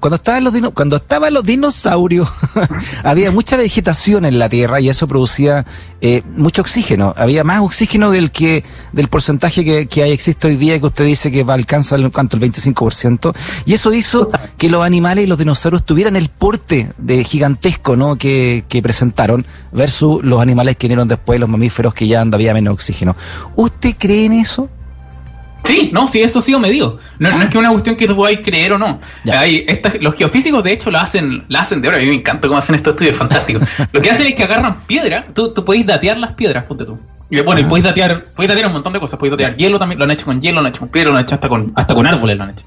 Cuando 0.00 0.16
estaban 0.16 0.44
los, 0.44 0.52
dino- 0.52 0.70
cuando 0.72 0.96
estaban 0.96 1.32
los 1.32 1.42
dinosaurios, 1.44 2.28
había 3.04 3.30
mucha 3.32 3.56
vegetación 3.56 4.24
en 4.24 4.38
la 4.38 4.48
Tierra 4.48 4.80
y 4.80 4.88
eso 4.88 5.08
producía 5.08 5.64
eh, 6.00 6.22
mucho 6.36 6.62
oxígeno. 6.62 7.14
Había 7.16 7.44
más 7.44 7.60
oxígeno 7.60 8.10
del 8.10 8.30
que 8.30 8.62
del 8.92 9.08
porcentaje 9.08 9.64
que, 9.64 9.86
que 9.86 10.02
hay, 10.02 10.12
existe 10.12 10.46
hoy 10.48 10.56
día 10.56 10.78
que 10.78 10.86
usted 10.86 11.04
dice 11.06 11.30
que 11.32 11.44
va 11.44 11.54
a 11.54 11.56
alcanzar 11.56 11.98
el, 11.98 12.10
¿cuánto? 12.12 12.36
el 12.36 12.42
25%. 12.52 13.34
Y 13.64 13.74
eso 13.74 13.92
hizo 13.92 14.30
que 14.58 14.68
los 14.68 14.84
animales 14.84 15.24
y 15.24 15.26
los 15.26 15.38
dinosaurios 15.38 15.84
tuvieran 15.84 16.16
el 16.16 16.28
porte 16.28 16.92
de 16.98 17.24
gigantesco 17.24 17.96
¿no? 17.96 18.16
que, 18.16 18.64
que 18.68 18.82
presentaron 18.82 19.46
versus 19.72 20.22
los 20.22 20.40
animales 20.40 20.76
que 20.76 20.86
vinieron 20.88 21.08
después, 21.08 21.40
los 21.40 21.48
mamíferos 21.48 21.94
que 21.94 22.06
ya 22.06 22.20
había 22.20 22.54
menos 22.54 22.74
oxígeno. 22.74 23.16
¿Usted 23.56 23.94
cree 23.98 24.26
en 24.26 24.34
eso? 24.34 24.68
Sí, 25.66 25.90
no, 25.92 26.06
sí, 26.06 26.22
eso 26.22 26.38
ha 26.38 26.42
sido 26.42 26.58
medido. 26.58 26.98
No, 27.18 27.30
no 27.30 27.42
es 27.42 27.50
que 27.50 27.58
una 27.58 27.70
cuestión 27.70 27.96
que 27.96 28.06
tú 28.06 28.14
podáis 28.16 28.40
creer 28.40 28.72
o 28.72 28.78
no. 28.78 29.00
Hay 29.30 29.64
estas- 29.68 30.00
los 30.00 30.14
geofísicos, 30.14 30.62
de 30.64 30.72
hecho, 30.72 30.90
lo 30.90 30.98
hacen, 30.98 31.44
la 31.48 31.60
hacen 31.60 31.80
de 31.82 31.88
ahora. 31.88 31.98
A 31.98 32.00
mí 32.02 32.06
me 32.08 32.14
encanta 32.14 32.48
cómo 32.48 32.58
hacen 32.58 32.74
estos 32.74 32.92
estudios 32.94 33.16
fantásticos. 33.16 33.62
lo 33.92 34.00
que 34.00 34.10
hacen 34.10 34.26
es 34.26 34.34
que 34.34 34.44
agarran 34.44 34.80
piedra, 34.86 35.26
tú, 35.34 35.52
tú 35.52 35.64
podéis 35.64 35.86
datear 35.86 36.18
las 36.18 36.32
piedras, 36.32 36.64
ponte 36.64 36.84
tú. 36.84 36.98
Y 37.28 37.40
bueno, 37.40 37.60
y 37.60 37.64
Ah. 37.64 37.68
podéis 37.68 37.84
datear, 37.84 38.22
podéis 38.36 38.48
datear 38.50 38.66
un 38.68 38.72
montón 38.74 38.92
de 38.92 39.00
cosas. 39.00 39.18
Podéis 39.18 39.32
datear 39.32 39.56
hielo 39.56 39.78
también, 39.78 39.98
lo 39.98 40.04
han 40.04 40.10
hecho 40.12 40.26
con 40.26 40.40
hielo, 40.40 40.60
lo 40.60 40.66
han 40.66 40.72
hecho 40.72 40.80
con 40.80 40.88
piedra, 40.90 41.10
lo 41.10 41.16
han 41.16 41.24
hecho 41.24 41.34
hasta 41.34 41.48
con, 41.48 41.72
hasta 41.74 41.94
con 41.94 42.06
árboles, 42.06 42.36
lo 42.38 42.44
han 42.44 42.50
hecho. 42.50 42.64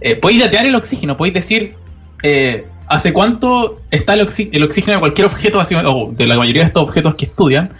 Eh, 0.00 0.16
podéis 0.16 0.40
datear 0.40 0.66
el 0.66 0.74
oxígeno, 0.74 1.16
podéis 1.16 1.34
decir 1.34 1.74
eh, 2.22 2.66
hace 2.88 3.12
cuánto 3.12 3.80
está 3.90 4.14
el, 4.14 4.20
oxi- 4.26 4.48
el 4.52 4.62
oxígeno 4.64 4.94
de 4.96 5.00
cualquier 5.00 5.26
objeto, 5.26 5.60
o 5.60 6.10
de 6.12 6.26
la 6.26 6.36
mayoría 6.36 6.62
de 6.62 6.66
estos 6.68 6.82
objetos 6.82 7.14
que 7.14 7.26
estudian. 7.26 7.70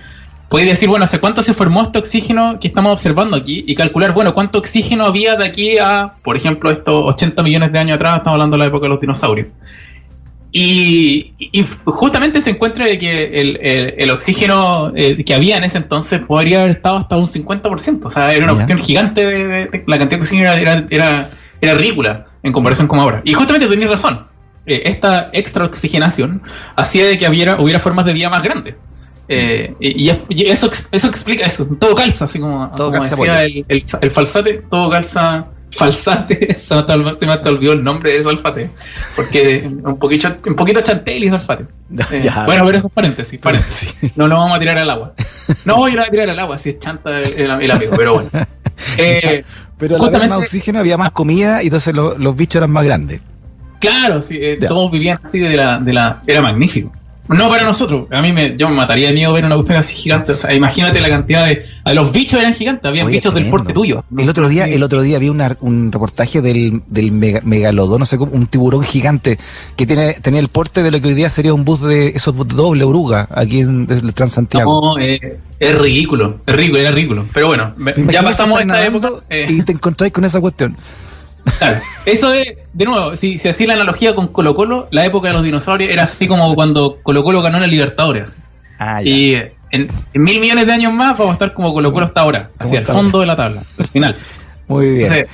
Podéis 0.49 0.71
decir, 0.71 0.89
bueno, 0.89 1.05
hace 1.05 1.19
cuánto 1.19 1.43
se 1.43 1.53
formó 1.55 1.83
este 1.83 1.99
oxígeno 1.99 2.59
que 2.61 2.69
estamos 2.69 2.93
observando 2.93 3.37
aquí 3.37 3.65
y 3.67 3.75
calcular, 3.75 4.13
bueno, 4.13 4.33
cuánto 4.33 4.59
oxígeno 4.59 5.05
había 5.05 5.35
de 5.37 5.45
aquí 5.45 5.79
a, 5.79 6.13
por 6.23 6.37
ejemplo, 6.37 6.71
estos 6.71 7.05
80 7.15 7.43
millones 7.43 7.73
de 7.73 7.79
años 7.81 7.97
atrás, 7.97 8.19
estamos 8.19 8.35
hablando 8.35 8.55
de 8.57 8.61
la 8.61 8.67
época 8.67 8.85
de 8.85 8.91
los 8.91 9.01
dinosaurios. 9.01 9.49
Y, 10.53 11.35
y 11.39 11.65
justamente 11.85 12.41
se 12.41 12.51
encuentra 12.51 12.87
de 12.87 12.99
que 12.99 13.41
el, 13.41 13.59
el- 13.61 13.95
el 13.99 14.11
oxígeno 14.11 14.91
eh, 14.95 15.23
que 15.23 15.35
había 15.35 15.59
en 15.59 15.65
ese 15.65 15.79
entonces 15.79 16.21
podría 16.21 16.61
haber 16.61 16.71
estado 16.71 16.97
hasta 16.97 17.17
un 17.17 17.27
50%. 17.27 18.01
O 18.05 18.11
sea, 18.11 18.33
era 18.33 18.45
una 18.45 18.53
Mira. 18.53 18.55
cuestión 18.55 18.79
gigante. 18.79 19.27
De, 19.27 19.47
de- 19.47 19.65
de- 19.67 19.85
la 19.87 19.99
cantidad 19.99 20.19
de 20.19 20.23
oxígeno 20.25 20.51
era, 20.53 20.61
era, 20.61 20.87
era, 20.89 21.31
era 21.61 21.75
ridícula 21.75 22.27
en 22.43 22.53
comparación 22.53 22.89
con 22.89 23.01
ahora. 23.01 23.21
Y 23.25 23.35
justamente 23.35 23.67
tenéis 23.67 23.91
razón. 23.91 24.21
Eh, 24.65 24.83
esta 24.87 25.29
extra 25.33 25.65
oxigenación 25.67 26.41
hacía 26.77 27.05
de 27.07 27.19
que 27.19 27.29
hubiera, 27.29 27.61
hubiera 27.61 27.79
formas 27.79 28.07
de 28.07 28.15
vida 28.15 28.31
más 28.31 28.43
grandes. 28.43 28.77
Eh, 29.29 29.75
y, 29.81 30.09
eso, 30.49 30.71
eso 30.93 31.07
explica 31.09 31.45
eso. 31.47 31.67
Todo 31.79 31.95
calza, 31.95 32.25
así 32.27 32.39
como, 32.39 32.71
Todo 32.71 32.89
como 32.91 33.01
calza, 33.01 33.17
decía 33.17 33.45
el, 33.45 33.65
el, 33.69 33.83
el 34.01 34.11
falsate, 34.11 34.65
todo 34.71 34.91
calza. 34.91 35.47
Falsate, 35.73 36.55
se 36.59 36.75
me, 36.75 36.81
hasta 37.33 37.49
olvidó 37.51 37.73
el 37.73 37.83
nombre 37.85 38.13
de 38.13 38.23
Salfate, 38.23 38.71
porque 39.17 39.69
un 39.85 39.99
poquito, 39.99 40.29
un 40.47 40.55
poquito 40.55 40.81
chantel 40.81 41.25
y 41.25 41.29
Salfate. 41.29 41.67
Eh, 42.13 42.21
Ya. 42.25 42.47
bueno, 42.47 42.65
pero 42.65 42.79
esos 42.79 42.91
paréntesis, 42.91 43.39
paréntesis. 43.39 43.95
Sí. 44.01 44.13
No 44.17 44.27
lo 44.29 44.37
vamos 44.37 44.57
a 44.57 44.59
tirar 44.61 44.79
al 44.79 44.89
agua. 44.89 45.13
No 45.65 45.77
voy 45.77 45.91
a 45.91 45.95
ir 45.95 46.01
a 46.01 46.05
tirar 46.05 46.31
al 46.31 46.39
agua 46.39 46.57
si 46.57 46.71
es 46.71 46.79
chanta 46.79 47.19
el, 47.21 47.33
el- 47.33 47.61
el 47.63 47.71
amigo, 47.71 47.93
pero 47.97 48.15
bueno. 48.15 48.31
Eh, 48.97 49.45
Pero 49.77 49.97
al 49.97 50.01
justamente- 50.03 50.29
más 50.35 50.39
oxígeno 50.39 50.79
había 50.79 50.97
más 50.97 51.11
comida 51.11 51.63
y 51.63 51.67
entonces 51.67 51.93
lo- 51.95 52.17
los 52.17 52.35
bichos 52.37 52.57
eran 52.57 52.71
más 52.71 52.85
grandes. 52.85 53.21
Claro, 53.81 54.23
sí, 54.23 54.39
eh, 54.41 54.57
todos 54.57 54.91
vivían 54.91 55.19
así 55.23 55.41
de 55.41 55.57
la, 55.57 55.79
de 55.79 55.93
la. 55.93 56.23
Era 56.27 56.41
magnífico. 56.43 56.93
No 57.29 57.49
para 57.49 57.65
nosotros. 57.65 58.07
A 58.11 58.23
mí 58.23 58.33
me, 58.33 58.57
yo 58.57 58.69
me 58.69 58.75
mataría 58.77 59.09
de 59.09 59.15
miedo 59.15 59.33
ver 59.33 59.45
una 59.45 59.55
cuestión 59.57 59.79
así 59.79 59.97
gigante. 59.97 60.33
O 60.33 60.37
sea, 60.39 60.53
imagínate 60.55 61.01
la 61.01 61.09
cantidad 61.09 61.47
de. 61.47 61.65
a 61.85 61.93
Los 61.95 62.13
bichos 62.13 62.39
eran 62.41 62.55
gigantes, 62.55 62.85
habían 62.89 63.07
Oye, 63.07 63.17
bichos 63.17 63.35
del 63.35 63.47
porte 63.51 63.73
tuyo. 63.73 64.05
El 64.17 64.29
otro 64.29 64.49
día, 64.49 64.67
Sí. 64.67 64.75
el 64.75 64.83
otro 64.83 65.03
día 65.03 65.19
vi 65.19 65.29
una- 65.29 65.57
un 65.61 65.91
reportaje 65.93 66.41
del, 66.41 66.83
del 66.87 67.11
mega- 67.13 67.41
megalodón, 67.45 68.01
no 68.01 68.07
sé 68.07 68.17
cómo, 68.19 68.33
un 68.33 68.47
tiburón 68.47 68.83
gigante 68.85 69.39
que 69.77 69.87
tiene, 69.87 70.15
tenía 70.15 70.41
el 70.41 70.49
porte 70.49 70.83
de 70.83 70.91
lo 70.91 71.01
que 71.01 71.09
hoy 71.09 71.15
día 71.15 71.29
sería 71.31 71.53
un 71.55 71.65
bus 71.65 71.81
de 71.83 72.09
esos 72.09 72.35
bus 72.35 72.49
de 72.49 72.55
doble 72.55 72.85
oruga 72.85 73.27
aquí 73.31 73.61
en 73.61 73.87
el 73.91 74.15
Transantiago. 74.15 74.97
No, 74.97 74.99
eh, 75.03 75.39
es 75.59 75.75
ridículo. 75.81 76.41
Es 76.47 76.55
ridículo, 76.55 76.81
era 76.81 76.91
ridículo. 76.91 77.25
Pero 77.33 77.49
bueno, 77.49 77.73
me- 77.77 77.93
¿Te 77.93 78.05
ya 78.13 78.23
pasamos 78.23 78.61
estar 78.61 78.77
esa 78.79 78.87
época. 78.87 79.09
eh, 79.31 79.47
y 79.49 79.63
te 79.63 79.73
encontráis 79.73 80.13
con 80.13 80.25
esa 80.25 80.41
cuestión. 80.41 80.77
Claro. 81.59 81.81
Eso 82.05 82.31
de, 82.31 82.59
de 82.73 82.85
nuevo, 82.85 83.17
si, 83.17 83.39
si 83.39 83.49
así 83.49 83.67
la 83.67 83.75
analogía 83.75 84.15
con 84.15 84.29
Colo 84.29 84.55
Colo, 84.55 84.89
la 84.91 85.05
época 85.07 85.29
de 85.29 85.35
los 85.35 85.45
dinosaurios 85.45 85.91
era 85.91 86.03
así 86.03 86.27
como 86.27 86.55
cuando 86.55 86.99
Colo 87.03 87.23
Colo 87.23 87.43
ganó 87.43 87.61
la 87.61 87.67
Libertadores. 87.67 88.37
Ah, 88.79 89.03
Y 89.03 89.35
en, 89.35 89.89
en 90.13 90.23
mil 90.23 90.41
millones 90.41 90.67
de 90.67 90.73
años 90.73 90.93
más 90.93 91.17
vamos 91.17 91.31
a 91.31 91.33
estar 91.35 91.55
como 91.55 91.73
Colo 91.73 91.93
Colo 91.93 92.07
hasta 92.07 92.21
ahora, 92.21 92.51
hacia 92.59 92.81
el 92.81 92.87
fondo 92.87 93.21
de 93.21 93.27
la 93.27 93.37
tabla, 93.37 93.63
al 93.79 93.87
final. 93.87 94.17
Muy 94.69 94.91
bien. 94.91 95.03
Entonces, 95.03 95.29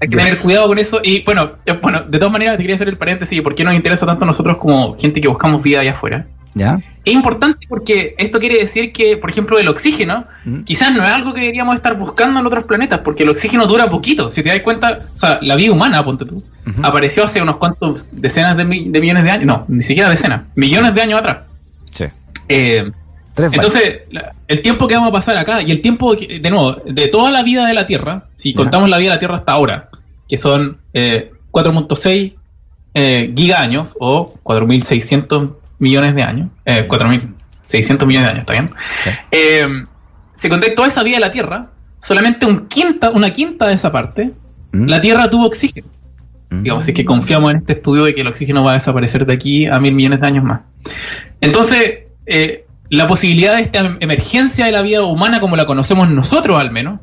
hay 0.00 0.08
que 0.08 0.16
tener 0.16 0.38
cuidado 0.38 0.68
con 0.68 0.78
eso. 0.78 1.00
Y 1.02 1.24
bueno, 1.24 1.52
eh, 1.64 1.72
bueno, 1.72 2.02
de 2.02 2.18
todas 2.18 2.32
maneras 2.32 2.56
te 2.56 2.62
quería 2.62 2.76
hacer 2.76 2.88
el 2.88 2.98
paréntesis, 2.98 3.40
¿por 3.40 3.54
qué 3.54 3.64
nos 3.64 3.74
interesa 3.74 4.04
tanto 4.06 4.24
a 4.24 4.26
nosotros 4.26 4.58
como 4.58 4.96
gente 4.98 5.20
que 5.20 5.28
buscamos 5.28 5.62
vida 5.62 5.80
allá 5.80 5.92
afuera? 5.92 6.26
¿Ya? 6.54 6.78
Es 7.06 7.14
importante 7.14 7.66
porque 7.68 8.14
esto 8.18 8.38
quiere 8.40 8.58
decir 8.58 8.92
que, 8.92 9.16
por 9.16 9.30
ejemplo, 9.30 9.58
el 9.58 9.68
oxígeno 9.68 10.24
Mm. 10.44 10.62
quizás 10.64 10.92
no 10.92 11.04
es 11.04 11.08
algo 11.10 11.32
que 11.32 11.40
deberíamos 11.40 11.76
estar 11.76 11.96
buscando 11.96 12.40
en 12.40 12.46
otros 12.46 12.64
planetas, 12.64 12.98
porque 13.00 13.22
el 13.22 13.28
oxígeno 13.30 13.66
dura 13.66 13.88
poquito. 13.88 14.30
Si 14.32 14.42
te 14.42 14.48
das 14.50 14.60
cuenta, 14.62 15.06
o 15.14 15.16
sea, 15.16 15.38
la 15.40 15.54
vida 15.54 15.72
humana, 15.72 16.04
ponte 16.04 16.24
tú, 16.24 16.42
apareció 16.82 17.22
hace 17.24 17.40
unos 17.40 17.56
cuantos 17.58 18.08
decenas 18.12 18.56
de, 18.56 18.64
mi- 18.64 18.88
de 18.90 19.00
millones 19.00 19.22
de 19.24 19.30
años, 19.30 19.46
no, 19.46 19.64
ni 19.68 19.80
siquiera 19.82 20.10
decenas, 20.10 20.42
millones 20.56 20.94
de 20.94 21.00
años 21.02 21.20
atrás. 21.20 21.38
Sí. 21.92 22.04
Eh, 22.48 22.90
entonces, 23.38 23.98
la- 24.10 24.32
el 24.48 24.60
tiempo 24.62 24.88
que 24.88 24.94
vamos 24.96 25.10
a 25.10 25.12
pasar 25.12 25.36
acá 25.36 25.62
y 25.62 25.70
el 25.70 25.80
tiempo, 25.80 26.16
que- 26.16 26.40
de 26.40 26.50
nuevo, 26.50 26.72
de 26.86 27.06
toda 27.06 27.30
la 27.30 27.42
vida 27.44 27.66
de 27.66 27.74
la 27.74 27.86
Tierra, 27.86 28.24
si 28.34 28.52
contamos 28.52 28.88
la 28.88 28.98
vida 28.98 29.10
de 29.10 29.14
la 29.16 29.18
Tierra 29.20 29.36
hasta 29.36 29.52
ahora, 29.52 29.90
que 30.28 30.36
son 30.38 30.78
eh, 30.92 31.30
4.6 31.52 32.34
eh, 32.94 33.32
giga 33.36 33.60
años 33.60 33.94
o 34.00 34.34
4.600 34.42 35.50
millones 35.78 36.14
de 36.14 36.22
años, 36.22 36.48
eh, 36.64 36.86
4.000, 36.88 37.34
600 37.62 38.06
millones 38.08 38.26
de 38.28 38.30
años, 38.32 38.40
¿está 38.40 38.52
bien? 38.52 38.70
Sí. 39.04 39.10
Eh, 39.30 39.84
si 40.34 40.48
conté 40.48 40.70
toda 40.70 40.88
esa 40.88 41.02
vida 41.02 41.16
de 41.16 41.20
la 41.20 41.30
Tierra, 41.30 41.70
solamente 42.00 42.46
un 42.46 42.66
quinta, 42.66 43.10
una 43.10 43.30
quinta 43.32 43.66
de 43.66 43.74
esa 43.74 43.90
parte, 43.92 44.30
Mm. 44.72 44.86
la 44.88 45.00
Tierra 45.00 45.30
tuvo 45.30 45.46
oxígeno. 45.46 45.86
Mm. 46.50 46.62
Digamos, 46.62 46.84
si 46.84 46.90
es 46.90 46.96
que 46.96 47.04
confiamos 47.04 47.50
en 47.52 47.58
este 47.58 47.74
estudio 47.74 48.04
de 48.04 48.14
que 48.14 48.20
el 48.20 48.26
oxígeno 48.26 48.62
va 48.64 48.72
a 48.72 48.74
desaparecer 48.74 49.24
de 49.26 49.32
aquí 49.32 49.66
a 49.66 49.78
mil 49.80 49.92
millones 49.94 50.20
de 50.20 50.26
años 50.26 50.44
más. 50.44 50.60
Entonces, 51.40 52.00
eh, 52.26 52.66
la 52.90 53.06
posibilidad 53.06 53.56
de 53.56 53.62
esta 53.62 53.78
em- 53.80 53.96
emergencia 54.00 54.66
de 54.66 54.72
la 54.72 54.82
vida 54.82 55.02
humana 55.02 55.40
como 55.40 55.56
la 55.56 55.66
conocemos 55.66 56.08
nosotros 56.10 56.58
al 56.60 56.70
menos, 56.70 57.00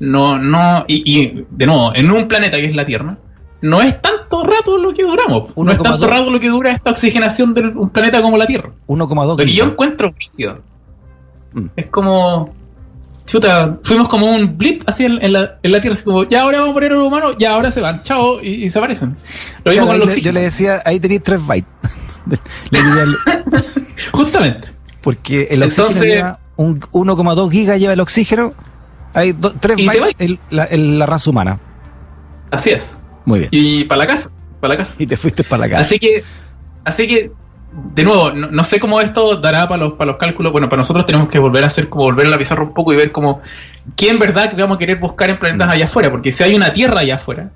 no, 0.00 0.38
no, 0.38 0.84
y, 0.88 1.02
y, 1.20 1.44
de 1.50 1.66
nuevo, 1.66 1.94
en 1.94 2.10
un 2.10 2.26
planeta 2.28 2.56
que 2.58 2.66
es 2.66 2.74
la 2.74 2.84
Tierra, 2.84 3.16
no 3.62 3.80
es 3.80 4.00
tanto 4.02 4.42
rato 4.44 4.76
lo 4.78 4.92
que 4.92 5.02
duramos. 5.02 5.56
No 5.56 5.72
es 5.72 5.78
1,2. 5.78 5.82
tanto 5.82 6.06
rato 6.06 6.30
lo 6.30 6.38
que 6.40 6.48
dura 6.48 6.72
esta 6.72 6.90
oxigenación 6.90 7.54
de 7.54 7.62
un 7.68 7.90
planeta 7.90 8.20
como 8.20 8.36
la 8.36 8.46
Tierra. 8.46 8.70
1,2 8.86 9.26
Lo 9.26 9.36
que 9.36 9.52
yo 9.54 9.64
encuentro 9.64 10.12
rígido 10.18 10.58
Mm. 11.54 11.66
es 11.76 11.86
como. 11.86 12.54
Chuta, 13.24 13.78
fuimos 13.84 14.08
como 14.08 14.28
un 14.30 14.58
blip 14.58 14.82
así 14.86 15.04
en, 15.04 15.22
en 15.22 15.32
la, 15.32 15.58
en 15.62 15.70
la 15.72 15.80
Tierra, 15.80 15.94
así 15.94 16.02
como, 16.04 16.24
ya 16.24 16.42
ahora 16.42 16.58
vamos 16.58 16.72
a 16.72 16.74
poner 16.74 16.92
a 16.92 16.94
los 16.96 17.06
humanos, 17.06 17.36
ya 17.38 17.52
ahora 17.52 17.70
se 17.70 17.80
van, 17.80 18.02
chao, 18.02 18.42
y, 18.42 18.64
y 18.64 18.68
se 18.70 18.78
aparecen. 18.78 19.14
Lo 19.64 19.70
mismo 19.70 19.86
Claro, 19.86 19.86
con 19.86 19.94
el 19.94 20.00
le- 20.00 20.04
yo 20.06 20.10
oxígeno. 20.10 20.34
le 20.34 20.40
decía, 20.40 20.82
ahí 20.84 20.98
tenéis 20.98 21.22
3 21.22 21.46
bytes. 21.46 21.68
El- 22.72 23.16
Justamente. 24.12 24.68
porque 25.02 25.46
el 25.50 25.62
oxígeno 25.62 25.88
Entonces- 25.88 26.14
lleva 26.14 26.40
un 26.56 26.80
1,2 26.80 27.50
gigas 27.50 27.78
lleva 27.80 27.92
el 27.92 28.00
oxígeno. 28.00 28.52
Hay 29.14 29.32
3 29.34 29.78
Y 29.78 29.86
te 29.88 30.00
bytes 30.00 30.14
en 30.18 30.38
la, 30.50 30.66
en 30.66 30.98
la 30.98 31.06
raza 31.06 31.30
humana. 31.30 31.60
Así 32.50 32.70
es. 32.70 32.96
Muy 33.24 33.40
bien. 33.40 33.48
Y 33.52 33.84
para 33.84 33.98
la 34.00 34.06
casa, 34.06 34.30
para 34.60 34.74
la 34.74 34.78
casa. 34.78 34.94
Y 34.98 35.06
te 35.06 35.16
fuiste 35.16 35.44
para 35.44 35.62
la 35.62 35.68
casa. 35.70 35.80
Así 35.82 35.98
que, 35.98 36.22
así 36.84 37.06
que, 37.06 37.30
de 37.94 38.04
nuevo, 38.04 38.30
no, 38.32 38.50
no 38.50 38.64
sé 38.64 38.78
cómo 38.80 39.00
esto 39.00 39.36
dará 39.36 39.66
para 39.68 39.84
los, 39.84 39.92
para 39.94 40.06
los 40.10 40.16
cálculos. 40.18 40.52
Bueno, 40.52 40.68
para 40.68 40.78
nosotros 40.80 41.06
tenemos 41.06 41.28
que 41.28 41.38
volver 41.38 41.64
a 41.64 41.68
hacer 41.68 41.88
como 41.88 42.04
volver 42.04 42.26
a 42.26 42.30
la 42.30 42.38
pizarra 42.38 42.62
un 42.62 42.74
poco 42.74 42.92
y 42.92 42.96
ver 42.96 43.12
como 43.12 43.40
qué 43.96 44.08
en 44.10 44.18
verdad 44.18 44.50
que 44.50 44.60
vamos 44.60 44.76
a 44.76 44.78
querer 44.78 44.98
buscar 44.98 45.30
en 45.30 45.38
planetas 45.38 45.70
allá 45.70 45.86
afuera. 45.86 46.10
Porque 46.10 46.30
si 46.30 46.44
hay 46.44 46.54
una 46.54 46.72
Tierra 46.72 47.00
allá 47.00 47.14
afuera, 47.16 47.50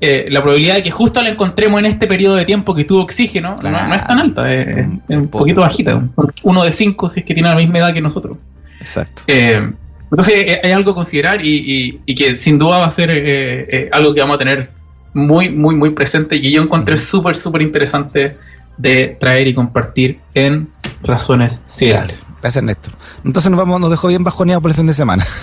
eh, 0.00 0.26
la 0.30 0.40
probabilidad 0.40 0.76
de 0.76 0.82
que 0.82 0.90
justo 0.90 1.22
la 1.22 1.28
encontremos 1.28 1.78
en 1.78 1.84
este 1.86 2.06
periodo 2.06 2.34
de 2.36 2.44
tiempo 2.44 2.74
que 2.74 2.84
tuvo 2.84 3.02
oxígeno 3.02 3.50
no- 3.50 3.56
Claro. 3.58 3.88
no, 3.88 3.94
es 3.94 4.04
tan 4.06 4.18
alta, 4.18 4.52
es, 4.52 4.78
es 5.08 5.16
Un 5.16 5.28
poquito 5.28 5.60
bajita. 5.60 5.94
un- 5.94 6.12
Uno 6.42 6.64
de 6.64 6.70
cinco 6.72 7.06
si 7.06 7.20
es 7.20 7.26
que 7.26 7.34
tiene 7.34 7.48
la 7.48 7.54
misma 7.54 7.78
edad 7.78 7.92
que 7.92 8.00
nosotros. 8.00 8.36
Exacto. 8.80 9.22
Eh, 9.28 9.70
entonces 10.10 10.34
eh, 10.34 10.60
hay 10.64 10.72
algo 10.72 10.90
a 10.90 10.94
considerar 10.94 11.44
y, 11.44 11.56
y- 11.56 12.00
y 12.06 12.14
que 12.16 12.36
sin 12.38 12.58
duda 12.58 12.78
va 12.78 12.86
a 12.86 12.90
ser 12.90 13.10
eh, 13.12 13.88
algo 13.92 14.12
que 14.12 14.20
vamos 14.20 14.36
a 14.36 14.38
tener 14.38 14.70
muy, 15.14 15.50
muy, 15.50 15.74
muy 15.74 15.90
presente 15.90 16.36
y 16.36 16.50
yo 16.50 16.62
encontré 16.62 16.96
súper, 16.96 17.36
súper 17.36 17.62
interesante 17.62 18.36
de 18.76 19.16
traer 19.20 19.48
y 19.48 19.54
compartir 19.54 20.18
en 20.34 20.68
Razones 21.02 21.56
Dale. 21.56 21.68
Ciegales. 21.68 22.26
Gracias, 22.40 22.64
Néstor. 22.64 22.92
Entonces 23.24 23.50
nos 23.50 23.58
vamos, 23.58 23.80
nos 23.80 23.90
dejó 23.90 24.08
bien 24.08 24.24
bajoneados 24.24 24.62
por 24.62 24.70
el 24.70 24.74
fin 24.76 24.86
de 24.86 24.94
semana. 24.94 25.24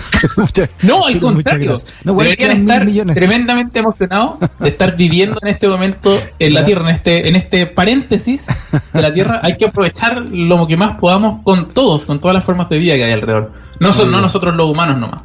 No, 0.82 1.06
al 1.06 1.18
contrario. 1.18 1.74
No, 2.04 2.14
Deberían 2.14 2.50
estar 2.52 2.84
millones. 2.84 3.14
tremendamente 3.14 3.78
emocionados 3.78 4.38
de 4.58 4.68
estar 4.68 4.96
viviendo 4.96 5.38
en 5.42 5.48
este 5.48 5.66
momento 5.66 6.14
en 6.38 6.54
la. 6.54 6.64
Tierra, 6.64 6.90
en 6.90 6.94
este, 6.94 7.28
en 7.28 7.36
este 7.36 7.66
paréntesis 7.66 8.46
de 8.92 9.00
la 9.02 9.12
Tierra. 9.12 9.40
Hay 9.42 9.56
que 9.56 9.66
aprovechar 9.66 10.20
lo 10.20 10.66
que 10.66 10.76
más 10.76 10.98
podamos 10.98 11.42
con 11.42 11.70
todos, 11.70 12.04
con 12.04 12.20
todas 12.20 12.34
las 12.34 12.44
formas 12.44 12.68
de 12.68 12.78
vida 12.78 12.96
que 12.96 13.04
hay 13.04 13.12
alrededor. 13.12 13.52
No, 13.78 13.92
son, 13.94 14.10
no 14.10 14.20
nosotros 14.20 14.54
los 14.54 14.70
humanos 14.70 14.98
nomás. 14.98 15.22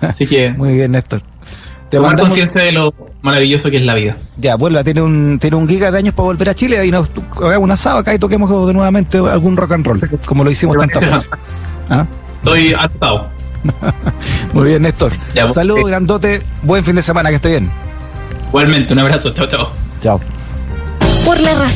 Así 0.00 0.26
que 0.26 0.50
Muy 0.56 0.74
bien, 0.74 0.92
Néstor. 0.92 1.20
Te 1.90 1.98
tomar 1.98 2.18
conciencia 2.18 2.62
de 2.62 2.72
lo 2.72 2.94
maravilloso 3.22 3.70
que 3.70 3.78
es 3.78 3.84
la 3.84 3.94
vida. 3.94 4.16
ya, 4.36 4.56
vuelva, 4.56 4.82
tiene 4.84 5.02
un, 5.02 5.38
tiene 5.40 5.56
un 5.56 5.68
giga 5.68 5.90
de 5.90 5.98
años 5.98 6.14
para 6.14 6.26
volver 6.26 6.48
a 6.48 6.54
Chile 6.54 6.84
y 6.86 6.90
nos 6.90 7.10
hagamos 7.36 7.64
un 7.64 7.70
asado 7.70 7.98
acá 7.98 8.14
y 8.14 8.18
toquemos 8.18 8.66
de 8.66 8.72
nuevamente 8.72 9.18
algún 9.18 9.56
rock 9.56 9.72
and 9.72 9.86
roll, 9.86 10.00
como 10.24 10.44
lo 10.44 10.50
hicimos 10.50 10.76
tantas 10.78 11.02
veces. 11.02 11.30
¿Ah? 11.90 12.06
Estoy 12.42 12.72
atado. 12.72 13.28
Muy 14.54 14.68
bien, 14.68 14.82
Néstor. 14.82 15.12
Ya, 15.34 15.42
pues, 15.42 15.54
Saludos, 15.54 15.82
ok. 15.82 15.88
grandote. 15.88 16.42
Buen 16.62 16.82
fin 16.84 16.94
de 16.96 17.02
semana, 17.02 17.28
que 17.28 17.36
esté 17.36 17.48
bien. 17.50 17.70
Igualmente, 18.48 18.92
un 18.94 19.00
abrazo. 19.00 19.32
Chao, 19.34 19.46
chao. 19.46 19.70
Chao. 20.00 20.20
Por 21.24 21.38
la 21.40 21.50
razón 21.50 21.68